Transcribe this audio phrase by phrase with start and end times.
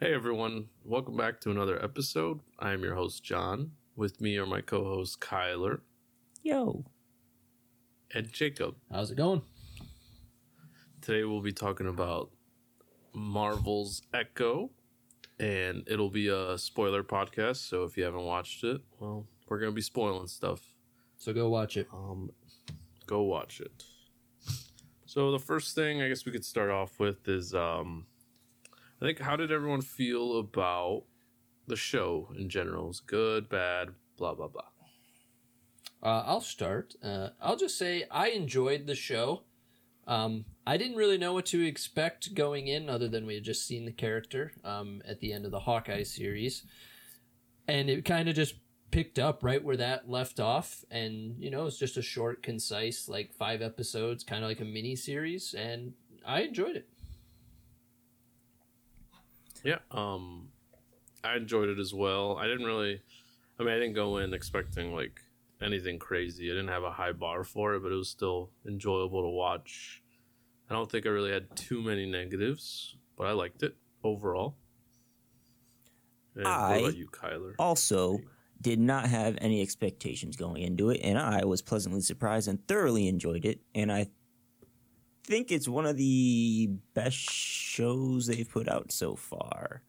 [0.00, 2.40] Hey everyone, welcome back to another episode.
[2.58, 3.72] I am your host John.
[3.94, 5.80] With me are my co-hosts Kyler
[6.42, 6.84] Yo.
[8.12, 8.76] and Jacob.
[8.92, 9.42] How's it going?
[11.00, 12.30] Today we'll be talking about
[13.14, 14.70] Marvel's Echo,
[15.40, 17.68] and it'll be a spoiler podcast.
[17.68, 20.60] So if you haven't watched it, well, we're gonna be spoiling stuff.
[21.16, 21.88] So go watch it.
[21.92, 22.30] Um,
[23.06, 23.84] go watch it.
[25.06, 28.04] So the first thing I guess we could start off with is um,
[29.00, 31.04] I think how did everyone feel about
[31.66, 32.90] the show in general?
[32.90, 34.62] It good, bad, blah blah blah.
[36.02, 36.94] Uh, I'll start.
[37.02, 39.42] Uh, I'll just say I enjoyed the show.
[40.06, 43.66] Um, I didn't really know what to expect going in, other than we had just
[43.66, 46.64] seen the character um, at the end of the Hawkeye series,
[47.66, 48.54] and it kind of just
[48.92, 50.84] picked up right where that left off.
[50.90, 54.64] And you know, it's just a short, concise, like five episodes, kind of like a
[54.64, 55.92] mini series, and
[56.24, 56.88] I enjoyed it.
[59.66, 60.50] Yeah, um,
[61.24, 62.36] I enjoyed it as well.
[62.36, 63.00] I didn't really,
[63.58, 65.20] I mean, I didn't go in expecting like
[65.60, 66.48] anything crazy.
[66.48, 70.04] I didn't have a high bar for it, but it was still enjoyable to watch.
[70.70, 74.56] I don't think I really had too many negatives, but I liked it overall.
[76.36, 77.54] And I- what about you, Kyler?
[77.58, 78.20] Also,
[78.60, 83.08] did not have any expectations going into it, and I was pleasantly surprised and thoroughly
[83.08, 83.62] enjoyed it.
[83.74, 84.10] And I
[85.26, 89.82] think it's one of the best shows they've put out so far,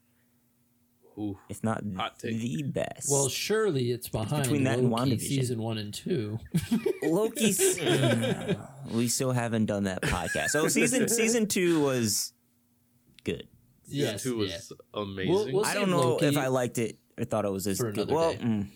[1.17, 1.83] Ooh, if not
[2.19, 3.09] the best.
[3.11, 5.21] Well, surely it's behind between that and Loki WandaVision.
[5.21, 6.39] season one and two.
[7.03, 7.59] Loki's.
[8.91, 10.49] we still haven't done that podcast.
[10.49, 12.33] So season season two was
[13.23, 13.47] good.
[13.85, 14.71] season yes, two was yes.
[14.93, 15.33] amazing.
[15.33, 17.79] We'll- we'll I don't know Loki if I liked it or thought it was as
[17.79, 18.09] good.
[18.11, 18.67] Well, mm,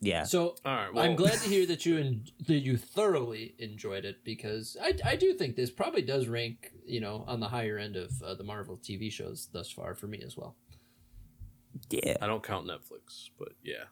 [0.00, 0.24] yeah.
[0.24, 4.04] So All right, well, I'm glad to hear that you en- that you thoroughly enjoyed
[4.04, 7.78] it because I, I do think this probably does rank you know on the higher
[7.78, 10.56] end of uh, the Marvel TV shows thus far for me as well.
[11.90, 12.16] yeah.
[12.20, 13.84] I don't count Netflix, but yeah.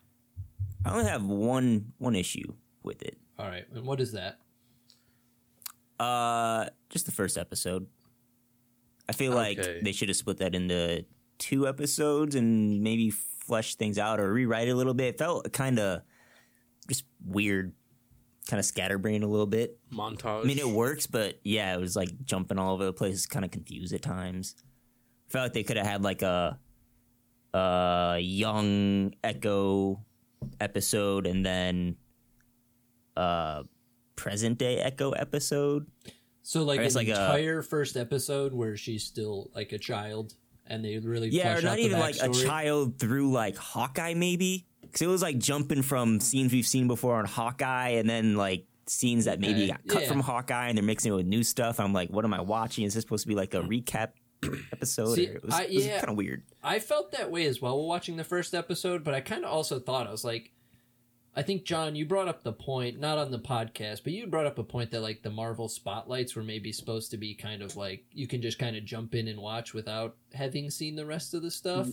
[0.85, 3.19] I only have one one issue with it.
[3.39, 4.39] All right, and what is that?
[5.99, 7.87] Uh, just the first episode.
[9.09, 11.05] I feel like they should have split that into
[11.45, 15.15] two episodes and maybe flesh things out or rewrite it a little bit.
[15.15, 16.01] It felt kind of
[16.89, 17.75] just weird,
[18.49, 19.79] kind of scatterbrained a little bit.
[19.93, 20.43] Montage.
[20.43, 23.45] I mean, it works, but yeah, it was like jumping all over the place, kind
[23.45, 24.57] of confused at times.
[25.29, 26.59] Felt like they could have had like a
[27.53, 30.03] a young Echo
[30.61, 31.97] episode and then
[33.19, 33.65] uh, a
[34.17, 35.87] present day Echo episode.
[36.43, 40.35] So like an like a- entire first episode where she's still like a child
[40.67, 44.67] and they really Yeah, or not even like a child through like Hawkeye, maybe.
[44.81, 48.67] Because it was like jumping from scenes we've seen before on Hawkeye, and then like
[48.87, 50.09] scenes that maybe Okay, got cut yeah.
[50.09, 51.81] from Hawkeye, and they're mixing it with new stuff.
[51.81, 52.85] I'm like, what am I watching?
[52.85, 53.69] Is this supposed to be like a hmm.
[53.69, 54.11] recap
[54.73, 55.15] episode?
[55.15, 56.43] See, or it was, it was kind of weird.
[56.63, 59.51] I felt that way as well while watching the first episode, but I kind of
[59.51, 60.53] also thought I was like,
[61.37, 64.47] I think John, you brought up the point, not on the podcast, but you brought
[64.47, 67.77] up a point that like the Marvel spotlights were maybe supposed to be kind of
[67.77, 71.35] like you can just kind of jump in and watch without having seen the rest
[71.35, 71.89] of the stuff.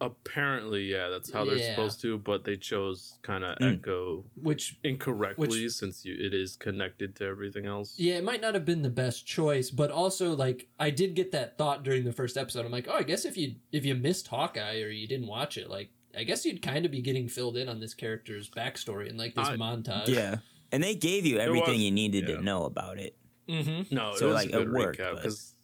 [0.00, 1.70] Apparently, yeah, that's how they're Yeah.
[1.76, 3.78] supposed to, but they chose kind of Mm.
[3.78, 7.98] echo Which incorrectly Which- since you, it is connected to everything else.
[7.98, 11.30] yeah, it might not have been the best choice, but also like I did get
[11.30, 12.66] that thought during the first episode.
[12.66, 15.56] I'm like, oh, I guess if you if you missed Hawkeye or you didn't watch
[15.56, 19.08] it, like I guess you'd kind of be getting filled in on this character's backstory
[19.08, 20.08] and like this I- montage.
[20.08, 20.36] Yeah,
[20.72, 22.36] and they gave you everything was- you needed yeah.
[22.36, 23.16] to know about it.
[23.48, 23.94] Mm-hmm.
[23.94, 25.54] No, So, it was like, a good it worked, recap because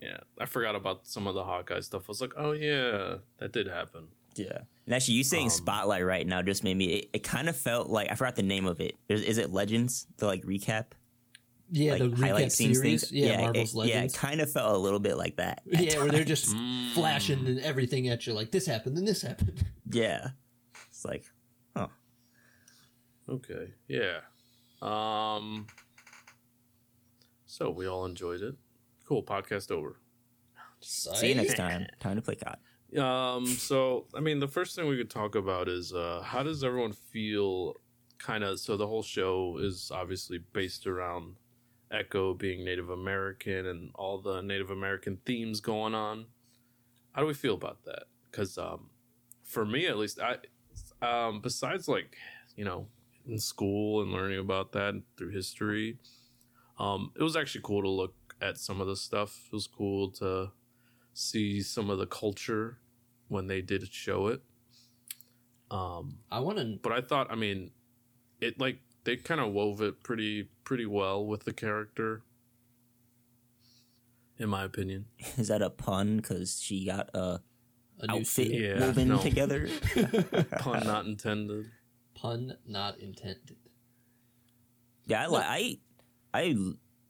[0.00, 2.02] yeah, I forgot about some of the Hawkeye stuff.
[2.02, 4.08] I was like, oh yeah, that did happen.
[4.36, 4.58] Yeah.
[4.86, 6.86] And actually, you saying Um, Spotlight right now just made me.
[6.86, 8.96] It, it kind of felt like I forgot the name of it.
[9.08, 10.06] Is, is it Legends?
[10.18, 10.86] The like recap,
[11.70, 13.08] Yeah, like the recap highlight scenes series.
[13.08, 13.12] things.
[13.12, 15.62] Yeah, it- Marvel's yeah, it kind of felt a little bit like that.
[15.72, 16.92] at Yeah, where they're just Mm.
[16.92, 19.64] flashing and everything at you, like this happened, then this happened.
[19.90, 20.28] yeah.
[20.88, 21.24] It's like
[21.76, 21.88] huh.
[23.28, 24.20] Okay, yeah.
[24.82, 25.66] Um,
[27.46, 28.54] so we all enjoyed it.
[29.06, 29.22] Cool.
[29.22, 29.98] Podcast over.
[30.80, 31.86] see you next time.
[32.00, 32.58] Time to play COD.
[32.98, 36.62] Um, so I mean, the first thing we could talk about is uh, how does
[36.62, 37.74] everyone feel?
[38.18, 38.60] Kind of.
[38.60, 41.36] So the whole show is obviously based around
[41.94, 46.26] Echo being Native American and all the Native American themes going on.
[47.12, 48.04] How do we feel about that?
[48.30, 48.90] Because um,
[49.44, 50.36] for me, at least, I
[51.06, 52.16] um, besides like
[52.56, 52.88] you know
[53.26, 55.98] in school and learning about that through history,
[56.78, 59.46] um, it was actually cool to look at some of the stuff.
[59.46, 60.50] It was cool to
[61.12, 62.78] see some of the culture
[63.28, 64.42] when they did show it.
[65.70, 66.78] Um, I want to.
[66.82, 67.70] but I thought, I mean,
[68.40, 72.22] it like they kind of wove it pretty pretty well with the character.
[74.38, 75.06] in my opinion.
[75.36, 76.16] Is that a pun?
[76.16, 77.40] Because she got a
[78.00, 78.48] A new outfit suit.
[78.48, 79.18] Yeah, woven no.
[79.18, 79.68] together.
[80.58, 81.70] Pun not intended.
[82.14, 83.56] Pun not intended.
[85.06, 85.78] Yeah, I like I
[86.32, 86.56] I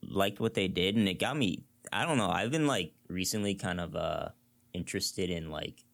[0.02, 1.64] liked what they did, and it got me.
[1.92, 2.28] I don't know.
[2.28, 4.28] I've been like recently kind of uh
[4.72, 5.84] interested in like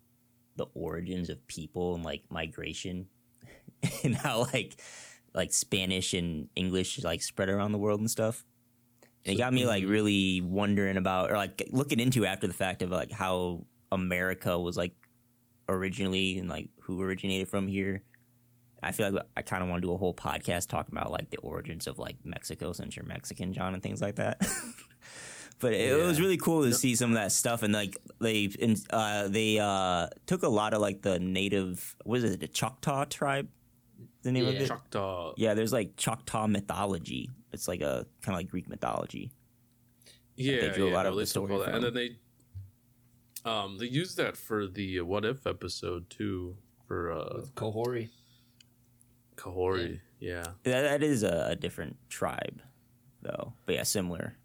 [0.57, 3.07] the origins of people and like migration,
[4.05, 4.81] and how like
[5.35, 8.45] like Spanish and English like spread around the world and stuff.
[9.25, 12.83] And it got me like really wondering about or like looking into after the fact
[12.83, 14.95] of like how America was like
[15.69, 18.03] originally and like who originated from here.
[18.83, 21.31] I feel like I kind of want to do a whole podcast talking about like
[21.31, 24.41] the origins of like Mexico since you're Mexican, John, and things like that.
[25.59, 28.51] but it, it was really cool to see some of that stuff, and like they
[28.89, 33.05] uh, they uh, took a lot of like the native what is it the Choctaw
[33.05, 33.49] tribe,
[34.23, 34.61] the name of Yeah.
[34.61, 34.69] it.
[34.69, 35.35] Choctaw.
[35.37, 37.31] yeah, there's like Choctaw mythology.
[37.53, 39.33] It's like a kind of like Greek mythology.
[40.37, 41.75] Yeah, They drew a lot no, of the story all that.
[41.75, 42.17] and then they,
[43.45, 46.57] um, they used that for the uh, What If episode too
[46.87, 48.09] for uh, With Kohori.
[49.37, 50.01] Kahhori.
[50.19, 50.45] Yeah.
[50.65, 52.61] That, that is a, a different tribe,
[53.23, 53.55] though.
[53.67, 54.37] But yeah, similar.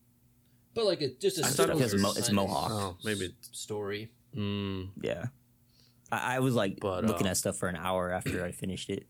[0.74, 2.72] But like a, just a I thought it was Mo- it's Mohawk.
[2.72, 3.34] Oh, maybe.
[3.52, 4.12] story.
[4.36, 5.26] Mm, Yeah,
[6.12, 8.90] I, I was like But, looking uh, at stuff for an hour after I finished
[8.90, 9.08] it.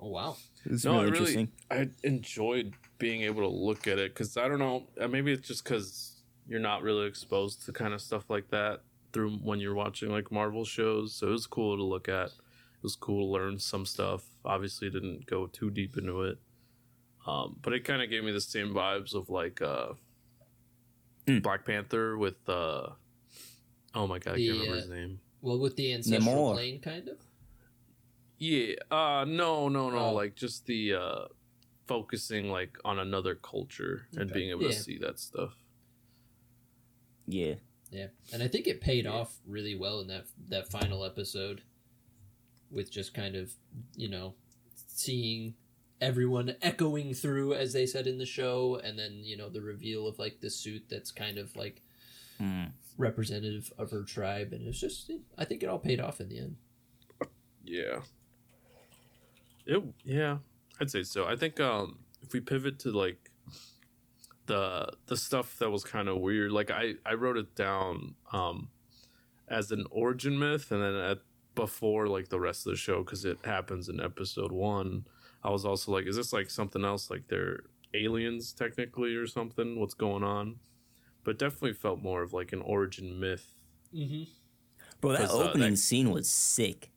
[0.00, 0.36] Oh wow.
[0.64, 1.48] It was no, really I really, interesting.
[1.70, 4.86] I enjoyed being able to look at it because I don't know.
[5.00, 8.80] uh, Maybe it's just because you're not really exposed to kind of stuff like that
[9.12, 11.14] through when you're watching like Marvel shows.
[11.14, 12.26] So it was cool to look at.
[12.28, 14.22] It was cool to learn some stuff.
[14.44, 16.38] Obviously, didn't go too deep into it,
[17.26, 19.88] um, but it kind of gave me the same vibes of like uh,
[21.26, 21.42] Mm.
[21.42, 22.86] Black Panther with uh,
[23.94, 25.20] oh my god, I can't remember uh, his name.
[25.42, 26.54] Well, with the ancestral Namor.
[26.54, 27.18] plane, kind of.
[28.38, 30.12] Yeah, uh, no, no, no, Oh.
[30.14, 31.24] like just the uh,
[31.86, 34.34] focusing like on another culture and Okay.
[34.34, 34.68] being able Yeah.
[34.68, 35.56] to see that stuff.
[37.26, 37.56] Yeah,
[37.90, 41.62] Yeah, and I think it paid off really well in that that final episode,
[42.70, 43.54] with just kind of
[43.96, 44.34] you know
[44.86, 45.54] seeing
[46.00, 50.06] everyone echoing through as they said in the show, and then you know the reveal
[50.06, 51.82] of like the suit that's kind of like
[52.38, 52.66] Hmm.
[52.96, 56.38] representative of her tribe, and it's just I think it all paid off in the
[56.38, 56.56] end.
[57.64, 58.02] Yeah.
[59.68, 60.38] It yeah,
[60.80, 61.26] I'd say so.
[61.26, 63.30] I think um if we pivot to like
[64.46, 68.70] the the stuff that was kind of weird, like I I wrote it down um
[69.48, 71.18] as an origin myth and then at
[71.54, 75.04] before like the rest of the show cuz it happens in episode 1.
[75.44, 77.60] I was also like is this like something else like they're
[77.94, 79.78] aliens technically or something?
[79.78, 80.56] What's going on?
[81.24, 83.52] But definitely felt more of like an origin myth.
[83.94, 84.24] Mm-hmm.
[85.00, 86.90] bro, that 'Cause, uh, opening that- scene was sick.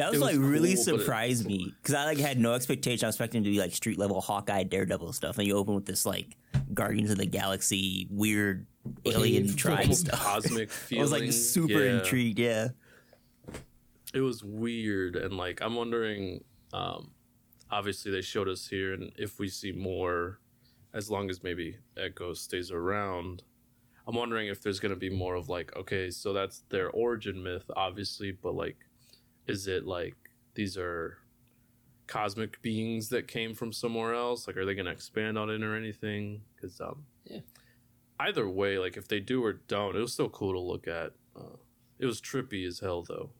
[0.00, 3.04] That was, was like really cool, it- surprised me because I like had no expectation.
[3.04, 5.86] I was expecting to be like street level Hawkeye, Daredevil stuff, and you open with
[5.86, 6.36] this like
[6.74, 8.66] Guardians of the Galaxy weird
[9.04, 10.18] alien tribe stuff.
[10.20, 11.98] Cosmic I was like super Yeah.
[11.98, 12.38] intrigued.
[12.38, 12.68] Yeah.
[14.14, 16.42] it was weird and like i'm wondering
[16.72, 17.12] um
[17.70, 20.40] obviously they showed us here and if we see more
[20.94, 23.44] as long as maybe echo stays around
[24.08, 27.40] i'm wondering if there's going to be more of like okay so that's their origin
[27.40, 28.76] myth obviously but like
[29.50, 30.16] is it like
[30.54, 31.18] these are
[32.06, 35.62] cosmic beings that came from somewhere else like are they going to expand on it
[35.62, 37.40] or anything because um Yeah.
[38.18, 41.12] either way like if they do or don't it was still cool to look at
[41.36, 41.56] uh,
[41.98, 43.30] it was trippy as hell though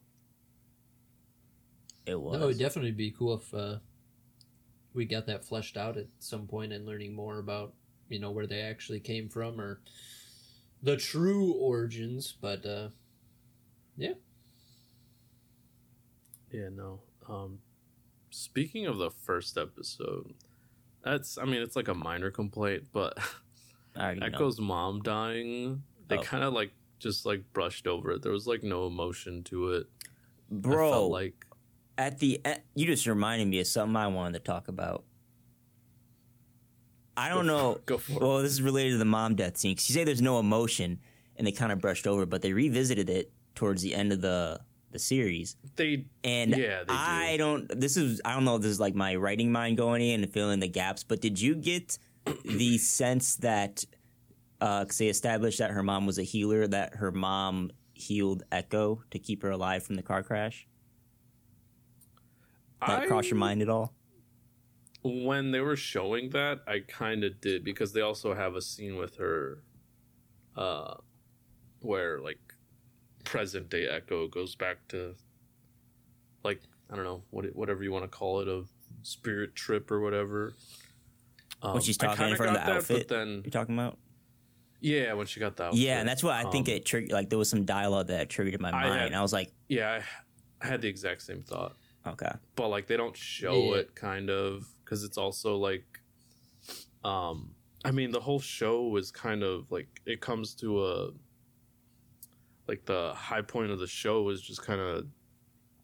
[2.07, 2.38] It was.
[2.38, 3.76] No, it'd definitely be cool if uh,
[4.95, 7.75] we got that fleshed out at some point and learning more about
[8.09, 9.81] you know where they actually came from or
[10.83, 12.33] the true origins.
[12.40, 12.88] But uh,
[13.97, 14.14] Yeah,
[16.52, 17.00] no.
[17.28, 17.59] Um
[18.30, 20.33] speaking of the first episode,
[21.04, 23.19] that's I mean it's like a minor complaint, but
[23.97, 24.26] already know.
[24.26, 26.23] Echo's mom dying, they Oh.
[26.23, 28.23] kind of like just like brushed over it.
[28.23, 29.87] There was like no emotion to it.
[30.50, 31.09] Bro.
[31.09, 31.47] like
[31.99, 35.04] at the end, you just reminded me of something I wanted to talk about.
[37.16, 37.80] I don't Go know.
[37.87, 38.21] go for it.
[38.21, 39.76] well, this is related to the mom death scene.
[39.76, 40.99] 'cause you say there's no emotion,
[41.37, 44.21] and they kind of brushed over, it, but they revisited it towards the end of
[44.21, 44.61] the
[44.91, 45.57] the series.
[45.77, 46.93] they And Yeah, they.
[46.95, 47.69] I don't.
[47.81, 48.57] This is I don't know.
[48.57, 51.05] if This is like my writing mind going in and filling the gaps.
[51.05, 51.99] But did you get
[52.45, 53.85] the sense that
[54.61, 59.03] uh 'cause they established that her mom was a healer, that her mom healed Echo
[59.11, 60.67] to keep her alive from the car crash?
[62.87, 63.95] That I- cross your mind at all?
[65.03, 68.97] when they were showing that, I kind of did because they also have a scene
[68.97, 69.63] with her,
[70.57, 70.97] uh,
[71.81, 72.39] where like
[73.31, 75.15] present day Echo goes back to,
[76.43, 76.61] like
[76.91, 78.65] I don't know what it, whatever you want to call it, a
[79.03, 80.55] spirit trip or whatever.
[81.63, 83.09] Um, When she's talking in front of the that, outfit?
[83.09, 83.99] then You're talking about?
[84.81, 85.75] Yeah, when she got that.
[85.75, 87.13] Yeah, and that's why I think Um, it triggered.
[87.13, 89.01] Like there was some dialogue that triggered my I mind.
[89.01, 90.01] had- I was like, Yeah,
[90.61, 93.81] I, I had the exact same thought, okay, but like they don't show Yeah.
[93.81, 95.85] it, kind of, because it's also like,
[97.05, 101.11] um, I mean, the whole show is kind of like it comes to a,
[102.71, 105.07] like the high point of the show is just kind of,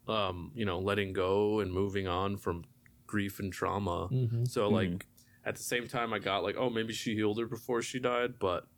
[0.08, 2.62] um, you know, letting go and moving on from
[3.08, 4.08] grief and trauma.
[4.12, 4.44] Mm-hmm.
[4.44, 4.72] So Mhm.
[4.72, 5.06] like
[5.44, 8.38] at the same time I got like, oh maybe she healed her before she died,
[8.38, 8.68] but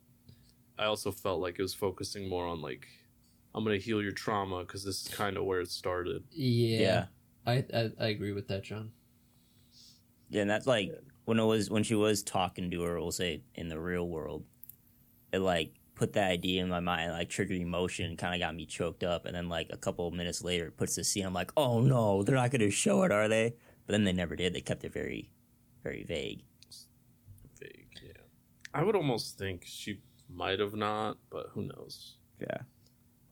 [0.79, 2.87] I also felt like it was focusing more on like
[3.55, 6.25] I'm gonna heal your trauma because this is kind of where it started.
[6.31, 7.07] Yeah, yeah,
[7.47, 8.93] I, I I agree with that, John.
[10.31, 10.93] yeah, and that's like
[11.27, 12.99] when it was when she was talking to her.
[13.01, 14.45] We'll say in the real world,
[15.33, 18.65] it like put that idea in my mind, like triggered emotion, kind of got me
[18.67, 21.27] choked up, and then like a couple of minutes later, it puts the scene.
[21.27, 23.55] I'm like, oh no, they're not going to show it, are they?
[23.87, 24.55] But then they never did.
[24.55, 25.31] They kept it very,
[25.83, 26.43] very vague.
[27.61, 28.13] Vague, yeah.
[28.73, 30.01] I would almost think she
[30.31, 32.17] might have not, but who knows?
[32.41, 32.59] Yeah,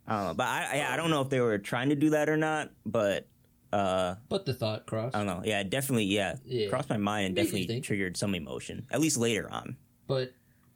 [0.06, 2.10] I don't know, but I I, I don't know if they were trying to do
[2.10, 3.28] that or not, but.
[3.72, 5.14] uh But the thought crossed.
[5.14, 5.42] I don't know.
[5.44, 6.04] Yeah, definitely.
[6.06, 6.68] Yeah, Yeah.
[6.68, 8.86] crossed my mind and Made definitely triggered some emotion.
[8.90, 9.76] At least later on.
[10.08, 10.32] But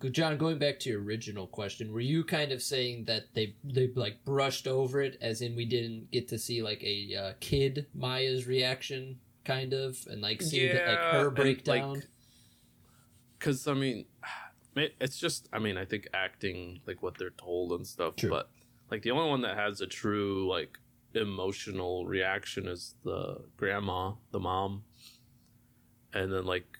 [0.08, 3.90] John, going back to your original question, were you kind of saying that they they
[3.94, 7.86] like brushed over it, as in we didn't get to see like a uh, kid
[7.94, 11.94] Maya's reaction, kind of, and like see that, like her breakdown?
[11.94, 12.04] like,
[13.38, 14.06] Because I mean,
[14.74, 18.30] it's just I mean I think acting like what they're told and stuff, True.
[18.30, 18.50] but
[18.90, 20.78] like the only one that has a true like
[21.14, 24.84] emotional reaction is the grandma, the mom,
[26.14, 26.79] and then like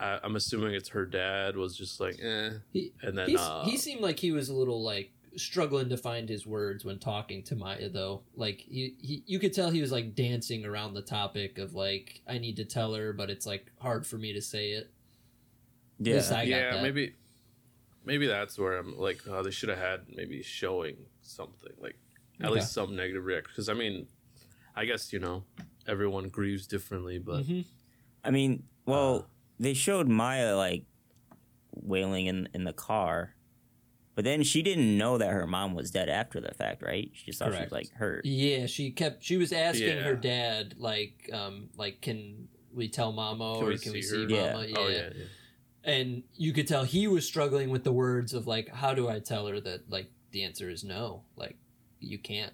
[0.00, 3.76] I, I'm assuming it's her dad was just like eh, he and then uh, he
[3.76, 7.54] seemed like he was a little like struggling to find his words when talking to
[7.56, 8.22] Maya, though.
[8.34, 12.20] Like he, he you could tell he was like dancing around the topic of like
[12.28, 14.90] I need to tell her, but it's like hard for me to say it.
[15.98, 16.14] Yeah.
[16.14, 16.82] This got yeah that.
[16.82, 17.14] maybe
[18.04, 21.96] maybe that's where I'm like oh, they should have had maybe showing something like
[22.40, 22.54] at Okay.
[22.54, 24.06] least some negative reaction because I mean
[24.76, 25.42] I guess you know
[25.88, 27.64] everyone grieves differently but Mhm.
[28.24, 29.22] I mean, well, Uh.
[29.58, 30.84] They showed Maya like
[31.74, 33.34] wailing in in the car,
[34.14, 37.10] but then she didn't know that her mom was dead after the fact, right?
[37.12, 37.62] She just thought Correct.
[37.62, 38.24] she was like hurt.
[38.24, 39.22] Yeah, she kept.
[39.22, 40.02] She was asking Yeah.
[40.02, 44.26] her dad, like, um, like, can we tell Mama Can or we can we see
[44.28, 44.52] see her?
[44.52, 44.66] Mama?
[44.66, 44.74] Yeah.
[44.78, 45.24] oh yeah, yeah.
[45.84, 49.20] And you could tell he was struggling with the words of like, how do I
[49.20, 51.56] tell her that like the answer is no, like
[52.00, 52.52] you can't.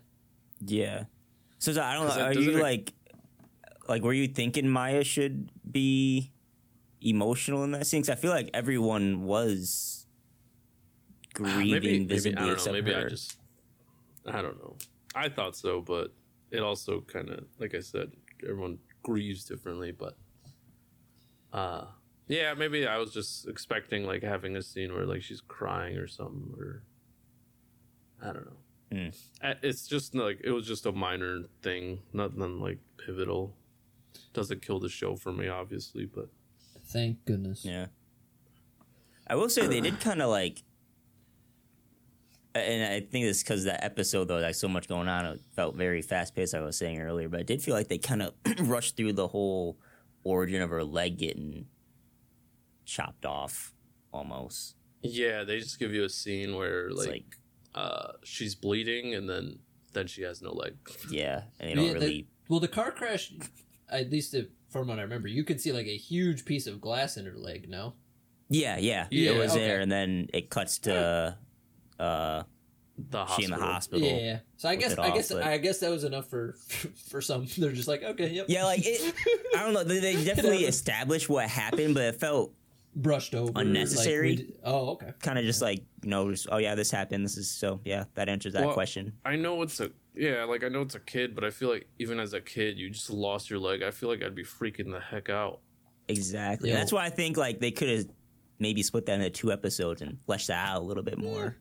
[0.64, 1.04] Yeah.
[1.58, 2.24] So, so I don't know.
[2.24, 2.92] Are you it- like,
[3.88, 6.30] like, were you thinking Maya should be
[7.04, 8.00] emotional in that scene?
[8.02, 10.06] Because I feel like everyone was
[11.34, 13.06] grieving maybe, maybe visibly I don't know except maybe her.
[13.06, 13.38] I just
[14.26, 14.76] I don't know
[15.14, 16.12] I thought so but
[16.50, 20.16] it also kind of like I said everyone grieves differently but
[21.52, 21.86] uh
[22.28, 26.06] yeah maybe I was just expecting like having a scene where like she's crying or
[26.06, 26.84] something or
[28.22, 29.10] I don't know.
[29.42, 33.56] Uh, it's just like it was just a minor thing nothing like pivotal
[34.32, 36.28] doesn't kill the show for me obviously but
[36.86, 37.64] Thank goodness.
[37.64, 37.86] Yeah.
[39.26, 40.62] I will say they did kind of like,
[42.54, 45.74] and I think it's because that episode though, like so much going on, it felt
[45.76, 46.54] very fast paced.
[46.54, 49.26] I was saying earlier, but I did feel like they kind of rushed through the
[49.28, 49.78] whole
[50.22, 51.66] origin of her leg getting
[52.84, 53.72] chopped off,
[54.12, 54.76] almost.
[55.02, 57.36] yeah they just give you a scene where like, like,
[57.74, 59.58] uh she's bleeding and then
[59.94, 60.74] then she has no leg
[61.10, 62.28] yeah, and they don't Yeah, that- really.
[62.48, 63.32] Well, the car crash,
[63.88, 66.80] at least if, from what I remember, you could see like a huge piece of
[66.80, 67.68] glass in her leg.
[67.70, 67.94] No.
[68.50, 69.66] Yeah, yeah, Yeah, it was okay.
[69.66, 71.38] there, and then it cuts to
[71.98, 72.42] uh,
[72.98, 74.00] the she in the hospital.
[74.00, 74.08] hospital.
[74.08, 74.38] Yeah.
[74.56, 76.52] So I guess I off, guess but- I guess that was enough for
[77.08, 77.46] for some.
[77.56, 78.46] They're just like, okay, yep.
[78.48, 79.14] Yeah, like it.
[79.56, 79.84] I don't know.
[79.84, 80.74] They, they definitely happens.
[80.76, 82.52] established what happened, but it felt
[82.96, 83.52] brushed over.
[83.56, 84.28] Unnecessary?
[84.30, 85.12] we d- oh, okay.
[85.20, 87.24] kind of just like you know, just, oh yeah, this happened.
[87.24, 89.12] This is so yeah, that answers that Well, question.
[89.24, 91.88] I know it's a yeah, like I know it's a kid, but I feel like
[91.98, 93.82] even as a kid, you just lost your leg.
[93.82, 95.60] I feel like I'd be freaking the heck out.
[96.08, 96.70] Exactly.
[96.70, 96.76] Yeah.
[96.76, 98.06] That's why I think like they could have
[98.58, 101.56] maybe split that into two episodes and fleshed that out a little bit more.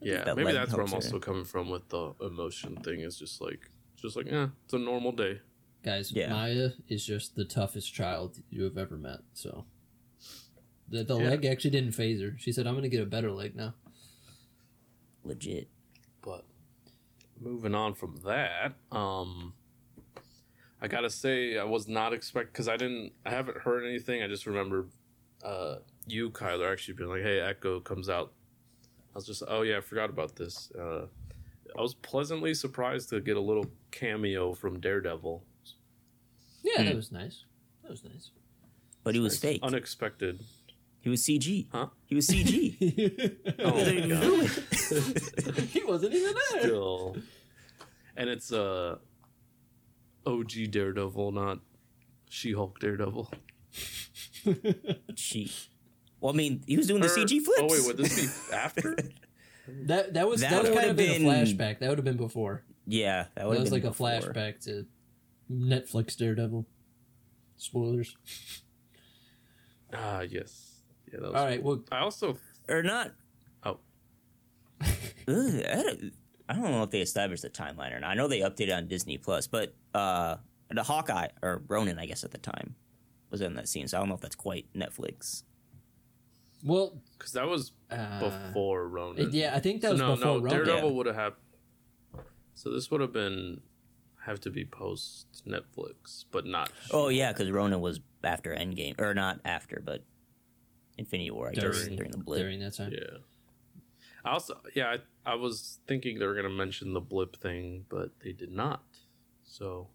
[0.00, 1.14] Yeah, That maybe that's where I'm helps her.
[1.14, 3.00] also coming from with the emotion thing.
[3.00, 5.40] Is just like, just like, yeah, it's a normal day.
[5.82, 6.30] Guys, Yeah.
[6.30, 9.20] Maya is just the toughest child you have ever met.
[9.34, 9.64] So
[10.94, 11.30] the the Yeah.
[11.30, 12.36] leg actually didn't phase her.
[12.38, 13.74] She said, "I'm gonna get a better leg now."
[15.24, 15.68] Legit.
[16.22, 16.44] But
[17.40, 19.54] moving on from that, um,
[20.80, 24.22] I gotta say I was not expect because I didn't, I haven't heard anything.
[24.22, 24.86] I just remember
[25.42, 28.32] uh, you, Kyler, actually being like, "Hey, Echo comes out."
[29.14, 30.70] I was just, oh yeah, I forgot about this.
[30.72, 31.06] Uh,
[31.78, 35.44] I was pleasantly surprised to get a little cameo from Daredevil.
[36.62, 36.96] Yeah, that Hmm.
[36.96, 37.44] was nice.
[37.82, 38.30] That was nice.
[39.04, 39.40] But he was Nice.
[39.40, 39.60] fake.
[39.62, 40.40] unexpected.
[41.04, 41.66] He was CG.
[41.70, 41.88] Huh?
[42.06, 43.36] He was CG.
[43.58, 44.50] Oh They my god.
[44.50, 46.60] film he wasn't even there.
[46.62, 47.16] Still,
[48.16, 48.96] and it's uh,
[50.26, 51.58] OG Daredevil, not
[52.30, 53.30] She-Hulk Daredevil.
[55.14, 55.50] She.
[56.20, 57.60] Well, I mean, he was doing the CG flips.
[57.60, 58.96] Oh wait, would this be after?
[59.68, 61.78] That that was That that, would would've been, been- a flashback.
[61.80, 62.62] That would have been before.
[62.86, 64.86] Yeah, that That would was like a flashback to
[65.52, 66.66] Netflix Daredevil.
[67.58, 68.16] Spoilers.
[69.92, 70.73] Ah, yes.
[71.14, 71.62] Yeah, that was All right.
[71.62, 72.36] Well, I also
[72.68, 73.12] or not.
[73.62, 73.78] Oh.
[74.82, 74.88] Ugh,
[75.28, 76.12] I, don't,
[76.48, 78.10] I don't know if they established the timeline or not.
[78.10, 80.36] I know they updated on Disney Plus, but uh,
[80.70, 82.74] the Hawkeye or Ronin, I guess at the time,
[83.30, 83.86] was in that scene.
[83.88, 85.44] So I don't know if that's quite Netflix.
[86.64, 89.30] well, because that was uh, before Ronin.
[89.32, 90.50] yeah, I think that So was no, before no, Ronin.
[90.50, 90.96] Daredevil Yeah.
[90.96, 91.32] would have had.
[92.54, 93.60] So this would have been
[94.26, 96.70] have to be post Netflix, but not.
[96.90, 100.02] Oh yeah, because Ronin was after Endgame, or not after, but
[100.98, 101.48] Infinity War.
[101.48, 102.40] I guess during, during the blip.
[102.40, 102.92] during that time.
[102.92, 103.18] Yeah.
[104.24, 104.96] I also, yeah,
[105.26, 108.82] I, I was thinking they were gonna mention the blip thing, but they did not.
[109.44, 109.88] So.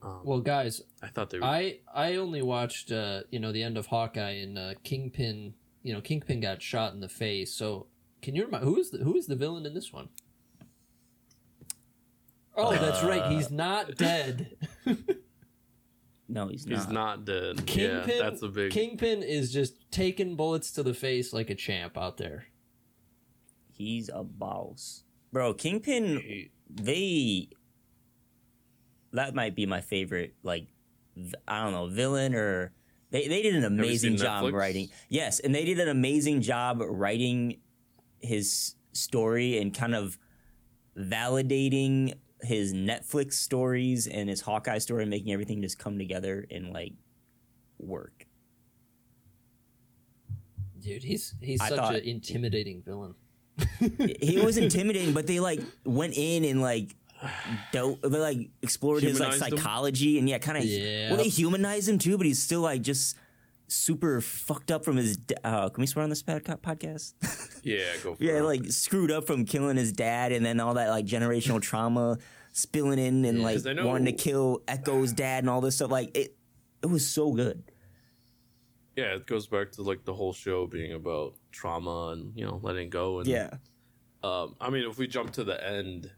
[0.00, 1.38] Um, Well, guys, I thought they.
[1.38, 5.54] Were, I I only watched uh, you know the end of Hawkeye and uh, Kingpin.
[5.82, 7.52] You know, Kingpin got shot in the face.
[7.52, 7.86] So,
[8.20, 10.08] can you remind who is the who is the villain in this one?
[12.56, 13.32] Oh, that's right.
[13.32, 14.56] He's not dead.
[16.32, 16.78] No, he's not.
[16.78, 16.94] he's not.
[16.94, 17.66] not dead.
[17.66, 18.08] Kingpin.
[18.08, 18.72] yeah, that's a big.
[18.72, 22.46] Kingpin is just taking bullets to the face like a champ out there.
[23.70, 25.52] He's a boss, bro.
[25.52, 26.48] Kingpin.
[26.70, 27.50] They.
[29.12, 30.34] That might be my favorite.
[30.42, 30.68] Like,
[31.46, 32.72] I don't know, villain or
[33.10, 33.28] they.
[33.28, 34.52] They did an amazing job Netflix?
[34.54, 34.88] writing.
[35.10, 37.58] Yes, and they did an amazing job writing
[38.20, 40.16] his story and kind of
[40.96, 46.92] validating his Netflix stories and his Hawkeye story, making everything just come together and like
[47.78, 48.26] work.
[50.80, 53.14] Dude, he's he's I such thought- an intimidating villain.
[54.20, 56.96] he was intimidating, but they like went in and like
[57.72, 59.58] don't they like explored his like Humanized him?
[59.58, 60.64] psychology and yeah, kind of.
[60.64, 61.10] Yeah.
[61.10, 63.16] Well, they humanized him too, but he's still like just
[63.68, 65.16] super fucked up from his.
[65.18, 67.14] da- Uh, can we swear on this pod- podcast?
[67.62, 68.42] yeah, go for yeah, it.
[68.42, 72.18] like screwed up from killing his dad, and then all that like generational trauma
[72.52, 73.44] spilling in, and Yeah.
[73.44, 75.90] like 'Cause I know- wanting to kill Echo's dad and all this stuff.
[75.90, 76.36] Like it,
[76.82, 77.62] it was so good.
[78.96, 82.60] yeah, it goes back to like the whole show being about trauma and you know
[82.62, 83.50] letting go and Yeah,
[84.22, 86.10] Um, I mean, if we jump to the end,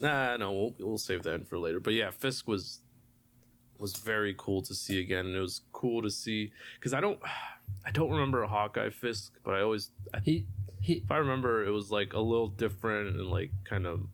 [0.00, 1.78] nah, no, we'll, we'll save the end for later.
[1.78, 2.80] But yeah, Fisk was
[3.78, 7.18] was very cool to see again, and it was cool to see because I don't,
[7.84, 10.46] I don't remember a Hawkeye Fisk, but I always, I, He
[10.80, 14.06] he if I remember, it was like a little different and like kind of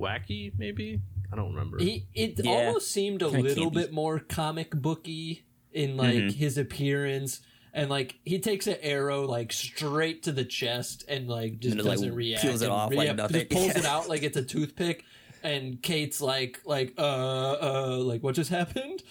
[0.00, 1.00] wacky, maybe.
[1.32, 1.78] I don't remember.
[1.78, 2.50] He it Yeah.
[2.50, 3.74] almost seemed a Kinda little campy.
[3.74, 6.32] bit more comic booky in like Mhm.
[6.32, 7.40] his appearance,
[7.72, 11.80] and like he takes an arrow like straight to the chest and like just And
[11.80, 12.42] it, doesn't react.
[12.42, 13.46] peels it and off like yeah, nothing.
[13.48, 15.04] Just pulls it out like it's a toothpick,
[15.44, 17.02] and Kate's like like uh
[17.62, 19.02] uh like what just happened.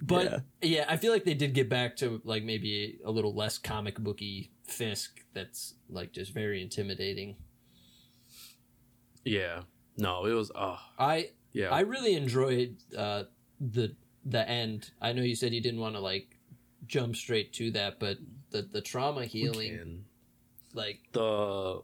[0.00, 0.84] But yeah.
[0.88, 4.50] I feel like they did get back to like maybe a little less comic booky
[4.66, 5.22] Fisk.
[5.34, 7.36] That's like just very intimidating.
[9.24, 9.62] yeah,
[9.96, 10.50] no, it was.
[10.54, 13.24] Oh, I yeah, I really enjoyed uh,
[13.60, 14.90] the the end.
[15.00, 16.38] I know you said you didn't want to like
[16.86, 18.18] jump straight to that, but
[18.50, 20.04] the the trauma healing,
[20.72, 21.80] like the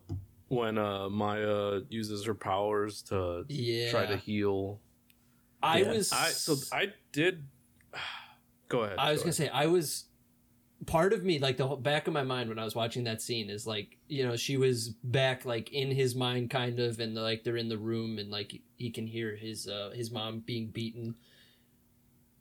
[0.49, 4.81] when uh Maya uses her powers to yeah, try to heal.
[5.63, 5.93] I Yeah.
[5.93, 7.47] was I so I did.
[8.69, 8.97] Go ahead.
[8.99, 10.05] I was go gonna say I was
[10.87, 13.21] part of me like the whole, back of my mind when I was watching that
[13.21, 17.15] scene is like you know she was back like in his mind kind of and
[17.15, 20.69] like they're in the room and like he can hear his uh his mom being
[20.69, 21.17] beaten.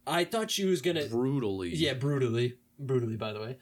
[0.08, 1.75] I thought she was gonna brutally.
[1.75, 2.56] Yeah, brutally.
[2.80, 3.58] Brutally, by the way.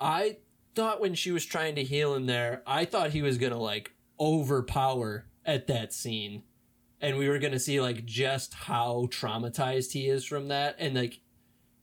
[0.00, 0.38] I
[0.74, 3.92] thought when she was trying to heal him there, I thought he was gonna like
[4.18, 6.42] overpower at that scene.
[7.00, 10.76] And we were gonna see like just how traumatized he is from that.
[10.78, 11.20] And like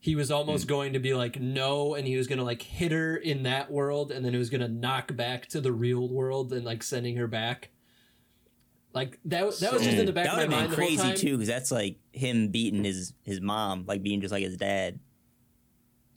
[0.04, 0.70] he was almost hmm.
[0.70, 4.12] going to be like no and he was gonna like hit her in that world
[4.12, 7.26] and then he was gonna knock back to the real world and like sending her
[7.26, 7.70] back.
[8.94, 10.98] Like that that was just in the back that of my would have mind been
[10.98, 14.58] crazy too, because that's like him beating his his mom, like being just like his
[14.58, 15.00] dad.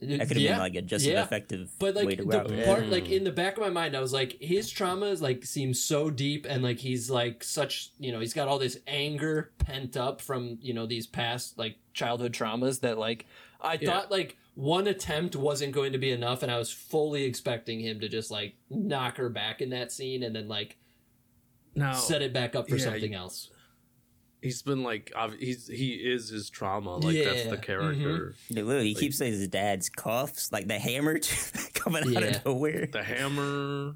[0.03, 0.51] Uh, that could have Yeah.
[0.51, 2.65] been like a just an effective But way like to the it.
[2.65, 2.91] part, Yeah.
[2.91, 3.13] like hmm.
[3.13, 6.45] in the back of my mind, I was like, his traumas like seem so deep,
[6.47, 10.57] and like he's like such, you know, he's got all this anger pent up from
[10.61, 13.25] you know these past like childhood traumas that like
[13.61, 13.89] I Yeah.
[13.91, 17.99] thought like one attempt wasn't going to be enough, and I was fully expecting him
[17.99, 20.77] to just like knock her back in that scene, and then like
[21.75, 23.51] Now set it back up for yeah, something else.
[24.41, 28.93] he's been like he's he is his trauma like that's the character Dude, literally, he
[28.93, 31.19] Like- keeps saying his dad's cuffs, like the hammer
[31.73, 32.87] coming out of nowhere.
[32.91, 33.95] the hammer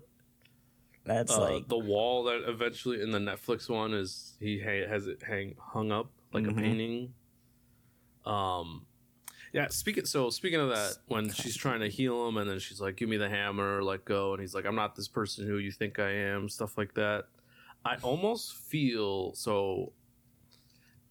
[1.05, 5.07] That's uh, like the wall that eventually in the netflix one is he ha- has
[5.07, 6.51] it hang hung up like Mhm.
[6.51, 7.13] a painting
[8.25, 8.85] um
[9.53, 12.79] yeah speaking so speaking of that when she's trying to heal him and then she's
[12.81, 15.57] like give me the hammer let go and he's like i'm not this person who
[15.57, 17.25] you think i am stuff like that
[17.85, 19.91] i almost feel so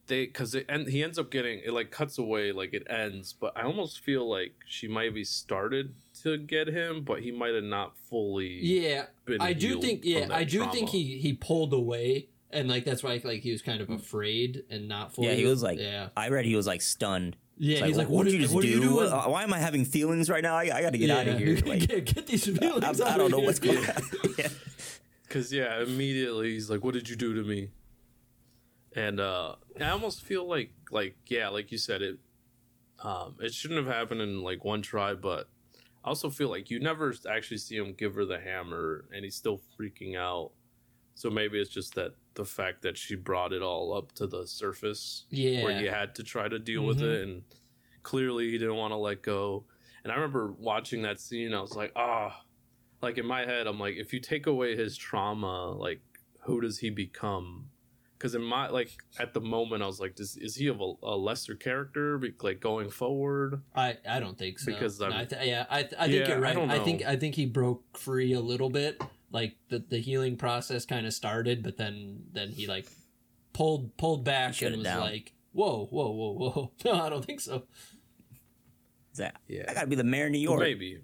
[0.06, 3.32] they because it and he ends up getting it like cuts away like it ends
[3.32, 7.54] but i almost feel like she might be started to get him but he might
[7.54, 10.00] have not fully Yeah, been I do think.
[10.04, 10.72] Yeah, I do trauma.
[10.72, 14.64] think he he pulled away, and like that's why like he was kind of afraid
[14.68, 15.28] and not fully.
[15.28, 17.36] yeah, he was like, yeah, I read he was like stunned.
[17.62, 17.72] Yeah.
[17.74, 18.68] It's like, he's like, what, what, did did you just what do?
[18.68, 18.94] You doing?
[18.94, 20.56] What- uh, why am I having feelings right now?
[20.56, 21.56] I, I got to get out of here.
[21.66, 23.00] Like, get, get these feelings.
[23.00, 23.46] I, I out don't of know here.
[23.46, 23.84] what's going on.
[24.38, 24.48] yeah.
[25.28, 27.68] Because yeah, immediately he's like, "What did you do to me?"
[28.96, 32.18] And uh I almost feel like, like yeah, like you said, it
[33.04, 35.48] um it shouldn't have happened in like one try, but
[36.04, 39.36] I also feel like you never actually see him give her the hammer, and he's
[39.36, 40.50] still freaking out.
[41.14, 44.46] So maybe it's just that the fact that she brought it all up to the
[44.46, 45.62] surface, Yeah.
[45.62, 47.02] where he had to try to deal with Mhm.
[47.14, 47.42] it, and
[48.02, 49.66] clearly he didn't want to let go.
[50.02, 52.42] And I remember watching that scene, I was like, ah,
[53.02, 56.00] like in my head, I'm like, if you take away his trauma, like,
[56.44, 57.68] who does he become?
[58.16, 60.92] Because in my like at the moment, I was like, does, is he of a,
[61.02, 63.62] a lesser character, be- like going forward?
[63.74, 64.72] I, I don't think so.
[64.72, 66.54] Because No, I th- yeah, I, th- I think Yeah, you're right.
[66.54, 67.02] don't I, think.
[67.04, 69.00] I think he broke free a little bit.
[69.32, 72.86] Like the the healing process kind of started, but then then he like
[73.52, 75.00] pulled pulled back Shut and was down.
[75.00, 77.64] like, "Whoa, whoa, whoa, whoa!" No, I don't think so.
[79.16, 80.60] That, Yeah, I got to be the mayor of New York.
[80.60, 81.00] maybe.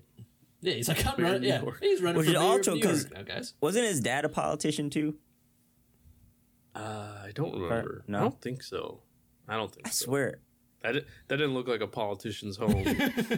[0.60, 2.72] Yeah, he's like, "I'm Mayor of running." Yeah, he's running Which for is mayor also
[2.72, 3.54] of New 'cause- York now, guys.
[3.60, 5.18] Wasn't his dad a politician too?
[6.74, 8.04] Uh, I don't remember.
[8.06, 8.18] no?
[8.18, 9.02] I don't think so.
[9.48, 10.04] I don't think I so.
[10.06, 10.40] swear.
[10.86, 12.84] That, di- that didn't look like a politician's home.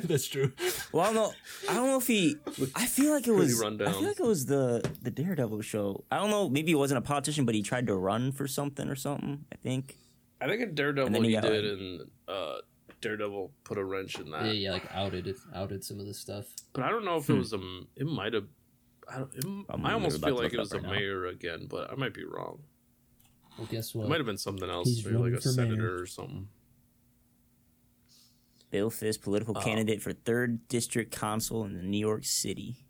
[0.04, 0.52] That's true.
[0.92, 1.32] Well, I don't know.
[1.68, 2.36] I don't know if he.
[2.76, 3.62] I feel like it Pretty was.
[3.62, 6.04] I feel like it was the the Daredevil show.
[6.10, 6.48] I don't know.
[6.48, 9.44] Maybe he wasn't a politician, but he tried to run for something or something.
[9.52, 9.96] I think.
[10.40, 12.56] I think in Daredevil And he he got, did, like- and uh,
[13.00, 14.44] Daredevil put a wrench in that.
[14.44, 16.46] yeah, yeah, like outed it, outed some of the stuff.
[16.74, 17.32] But I don't know if Hmm.
[17.34, 17.60] it was a.
[17.96, 18.44] It might have.
[19.10, 20.98] I, don't, it, I'm almost feel like it was up a right now.
[20.98, 22.58] mayor again, but I might be wrong.
[23.56, 24.04] Well, guess what?
[24.04, 25.54] It might have been something else, He's maybe like a for mayor.
[25.66, 26.46] senator or something.
[28.70, 29.60] Bill Fisk, political Oh.
[29.60, 32.84] candidate for third district council in New York City.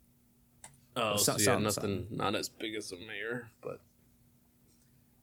[0.97, 3.81] Oh, so- so, yeah, something, nothing, not as big as a mayor, but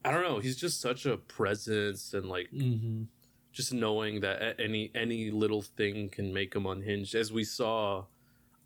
[0.06, 0.40] I don't know.
[0.40, 3.04] He's just such a presence, and like Mm-hmm.
[3.52, 8.06] just knowing that any any little thing can make him unhinged, as we saw.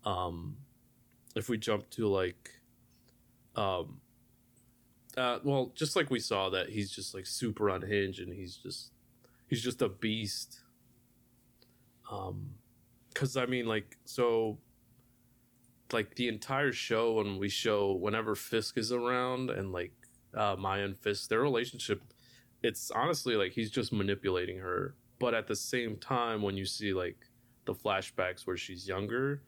[0.04, 0.56] Um,
[1.34, 2.60] if we jump to like,
[3.56, 4.00] um,
[5.16, 8.92] uh, well, just like we saw that he's just like super unhinged, and he's just
[9.48, 10.60] he's just a beast.
[12.10, 12.54] Um,
[13.08, 14.58] because I mean, like, so
[15.92, 19.92] like the entire show when we show whenever Fisk is around and like
[20.34, 22.02] uh Maya and Fisk, their relationship,
[22.62, 24.94] it's honestly like he's just manipulating her.
[25.18, 27.16] But at the same time, when you see like
[27.64, 29.42] the flashbacks where she's younger,